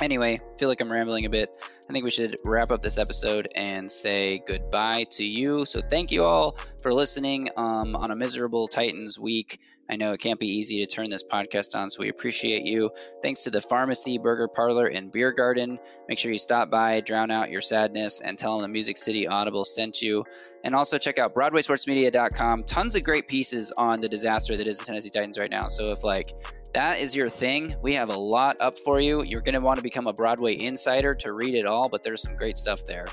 Anyway, 0.00 0.38
feel 0.58 0.68
like 0.68 0.80
I'm 0.80 0.90
rambling 0.90 1.26
a 1.26 1.30
bit. 1.30 1.50
I 1.88 1.92
think 1.92 2.04
we 2.04 2.10
should 2.10 2.36
wrap 2.44 2.70
up 2.70 2.82
this 2.82 2.98
episode 2.98 3.48
and 3.54 3.90
say 3.90 4.42
goodbye 4.46 5.04
to 5.12 5.24
you. 5.24 5.66
So 5.66 5.80
thank 5.80 6.10
you 6.12 6.24
all 6.24 6.56
for 6.82 6.94
listening 6.94 7.50
um, 7.56 7.94
on 7.96 8.10
a 8.10 8.16
miserable 8.16 8.68
Titans 8.68 9.18
week. 9.18 9.58
I 9.90 9.96
know 9.96 10.12
it 10.12 10.20
can't 10.20 10.38
be 10.38 10.58
easy 10.58 10.84
to 10.84 10.86
turn 10.86 11.10
this 11.10 11.24
podcast 11.24 11.76
on, 11.76 11.90
so 11.90 12.00
we 12.00 12.08
appreciate 12.08 12.64
you. 12.64 12.92
Thanks 13.22 13.44
to 13.44 13.50
the 13.50 13.60
Pharmacy 13.60 14.18
Burger 14.18 14.46
Parlor 14.46 14.86
and 14.86 15.10
Beer 15.10 15.32
Garden. 15.32 15.80
Make 16.08 16.18
sure 16.18 16.30
you 16.30 16.38
stop 16.38 16.70
by, 16.70 17.00
drown 17.00 17.32
out 17.32 17.50
your 17.50 17.60
sadness, 17.60 18.20
and 18.20 18.38
tell 18.38 18.52
them 18.52 18.62
the 18.62 18.68
Music 18.68 18.96
City 18.96 19.26
Audible 19.26 19.64
sent 19.64 20.00
you. 20.00 20.26
And 20.62 20.76
also 20.76 20.98
check 20.98 21.18
out 21.18 21.34
BroadwaySportsMedia.com. 21.34 22.64
Tons 22.64 22.94
of 22.94 23.02
great 23.02 23.26
pieces 23.26 23.72
on 23.76 24.00
the 24.00 24.08
disaster 24.08 24.56
that 24.56 24.66
is 24.68 24.78
the 24.78 24.84
Tennessee 24.84 25.10
Titans 25.10 25.38
right 25.38 25.50
now. 25.50 25.66
So 25.66 25.90
if 25.90 26.04
like 26.04 26.34
that 26.72 27.00
is 27.00 27.16
your 27.16 27.28
thing, 27.28 27.74
we 27.82 27.94
have 27.94 28.10
a 28.10 28.16
lot 28.16 28.60
up 28.60 28.78
for 28.78 29.00
you. 29.00 29.22
You're 29.22 29.40
going 29.40 29.58
to 29.58 29.64
want 29.64 29.78
to 29.78 29.82
become 29.82 30.06
a 30.06 30.12
Broadway 30.12 30.58
insider 30.58 31.14
to 31.16 31.32
read 31.32 31.54
it 31.54 31.66
all, 31.66 31.88
but 31.88 32.02
there's 32.02 32.22
some 32.22 32.36
great 32.36 32.56
stuff 32.56 32.84
there. 32.84 33.06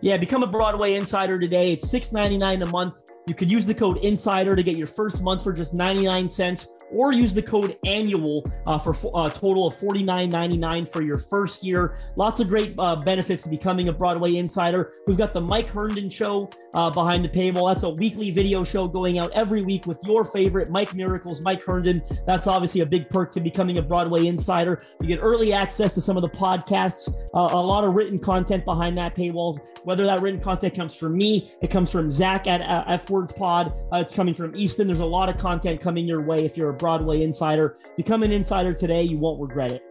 Yeah, 0.00 0.16
become 0.16 0.42
a 0.42 0.46
Broadway 0.46 0.94
insider 0.94 1.38
today. 1.38 1.72
It's 1.72 1.92
$6.99 1.92 2.62
a 2.62 2.66
month. 2.66 3.02
You 3.26 3.34
could 3.34 3.50
use 3.50 3.66
the 3.66 3.74
code 3.74 3.98
INSIDER 3.98 4.54
to 4.54 4.62
get 4.62 4.76
your 4.76 4.86
first 4.86 5.22
month 5.22 5.42
for 5.42 5.52
just 5.52 5.74
99 5.74 6.28
cents 6.28 6.68
or 6.90 7.12
use 7.12 7.34
the 7.34 7.42
code 7.42 7.76
annual 7.86 8.44
uh, 8.66 8.78
for 8.78 8.92
a 8.92 9.16
uh, 9.16 9.28
total 9.28 9.66
of 9.66 9.74
$49.99 9.74 10.88
for 10.88 11.02
your 11.02 11.18
first 11.18 11.62
year. 11.62 11.96
Lots 12.16 12.40
of 12.40 12.48
great 12.48 12.74
uh, 12.78 12.96
benefits 12.96 13.42
to 13.42 13.48
becoming 13.48 13.88
a 13.88 13.92
Broadway 13.92 14.36
insider. 14.36 14.92
We've 15.06 15.16
got 15.16 15.32
the 15.32 15.40
Mike 15.40 15.70
Herndon 15.70 16.10
show 16.10 16.50
uh, 16.74 16.90
behind 16.90 17.24
the 17.24 17.28
paywall. 17.28 17.72
That's 17.72 17.84
a 17.84 17.90
weekly 17.90 18.30
video 18.30 18.64
show 18.64 18.88
going 18.88 19.18
out 19.18 19.30
every 19.32 19.62
week 19.62 19.86
with 19.86 19.98
your 20.04 20.24
favorite 20.24 20.70
Mike 20.70 20.94
Miracles, 20.94 21.42
Mike 21.42 21.64
Herndon. 21.64 22.02
That's 22.26 22.46
obviously 22.46 22.82
a 22.82 22.86
big 22.86 23.08
perk 23.08 23.32
to 23.32 23.40
becoming 23.40 23.78
a 23.78 23.82
Broadway 23.82 24.26
insider. 24.26 24.78
You 25.00 25.08
get 25.08 25.20
early 25.22 25.52
access 25.52 25.94
to 25.94 26.00
some 26.00 26.16
of 26.16 26.22
the 26.22 26.30
podcasts, 26.30 27.08
uh, 27.34 27.54
a 27.54 27.62
lot 27.62 27.84
of 27.84 27.94
written 27.94 28.18
content 28.18 28.64
behind 28.64 28.96
that 28.98 29.14
paywall. 29.14 29.58
Whether 29.84 30.04
that 30.04 30.20
written 30.20 30.40
content 30.40 30.74
comes 30.74 30.94
from 30.94 31.16
me, 31.16 31.50
it 31.62 31.70
comes 31.70 31.90
from 31.90 32.10
Zach 32.10 32.46
at 32.46 32.60
uh, 32.60 32.84
F 32.86 33.08
Words 33.10 33.32
Pod, 33.32 33.72
it's 33.92 34.12
coming 34.12 34.34
from 34.34 34.54
Easton. 34.56 34.86
There's 34.86 35.00
a 35.00 35.06
lot 35.06 35.28
of 35.28 35.38
content 35.38 35.80
coming 35.80 36.06
your 36.06 36.22
way 36.22 36.44
if 36.44 36.56
you're 36.56 36.70
a 36.70 36.74
Broadway 36.78 37.22
insider. 37.22 37.76
Become 37.96 38.22
an 38.22 38.32
insider 38.32 38.72
today. 38.72 39.02
You 39.02 39.18
won't 39.18 39.40
regret 39.40 39.72
it. 39.72 39.82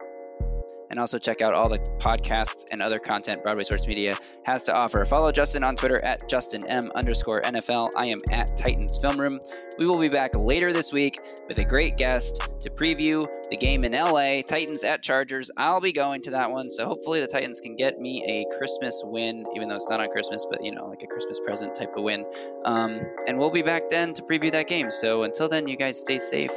And 0.89 0.99
also 0.99 1.19
check 1.19 1.41
out 1.41 1.53
all 1.53 1.69
the 1.69 1.79
podcasts 1.99 2.65
and 2.71 2.81
other 2.81 2.99
content 2.99 3.43
Broadway 3.43 3.63
Sports 3.63 3.87
Media 3.87 4.15
has 4.43 4.63
to 4.63 4.75
offer. 4.75 5.03
Follow 5.05 5.31
Justin 5.31 5.63
on 5.63 5.75
Twitter 5.75 6.03
at 6.03 6.29
JustinM 6.29 6.91
underscore 6.93 7.41
NFL. 7.41 7.91
I 7.95 8.07
am 8.07 8.19
at 8.31 8.55
Titans 8.55 8.97
Film 8.97 9.19
Room. 9.19 9.39
We 9.77 9.85
will 9.85 9.99
be 9.99 10.09
back 10.09 10.35
later 10.35 10.71
this 10.71 10.93
week 10.93 11.19
with 11.47 11.59
a 11.59 11.65
great 11.65 11.97
guest 11.97 12.41
to 12.61 12.69
preview 12.69 13.27
the 13.49 13.57
game 13.57 13.83
in 13.83 13.91
LA, 13.91 14.41
Titans 14.41 14.83
at 14.83 15.01
Chargers. 15.03 15.51
I'll 15.57 15.81
be 15.81 15.91
going 15.91 16.21
to 16.23 16.31
that 16.31 16.51
one, 16.51 16.69
so 16.69 16.87
hopefully 16.87 17.21
the 17.21 17.27
Titans 17.27 17.59
can 17.59 17.75
get 17.75 17.99
me 17.99 18.23
a 18.25 18.57
Christmas 18.57 19.03
win, 19.05 19.45
even 19.55 19.69
though 19.69 19.75
it's 19.75 19.89
not 19.89 19.99
on 19.99 20.09
Christmas, 20.09 20.47
but 20.49 20.63
you 20.63 20.73
know, 20.73 20.87
like 20.87 21.03
a 21.03 21.07
Christmas 21.07 21.39
present 21.39 21.75
type 21.75 21.95
of 21.95 22.03
win. 22.03 22.25
Um, 22.65 23.01
and 23.27 23.37
we'll 23.37 23.51
be 23.51 23.61
back 23.61 23.89
then 23.89 24.13
to 24.15 24.23
preview 24.23 24.51
that 24.51 24.67
game. 24.67 24.89
So 24.89 25.23
until 25.23 25.49
then, 25.49 25.67
you 25.67 25.75
guys 25.75 25.99
stay 25.99 26.17
safe 26.17 26.53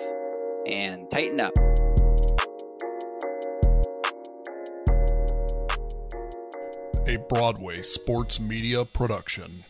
and 0.67 1.11
tighten 1.11 1.41
up. 1.41 1.53
A 7.07 7.17
Broadway 7.29 7.83
sports 7.83 8.39
media 8.39 8.85
production. 8.85 9.65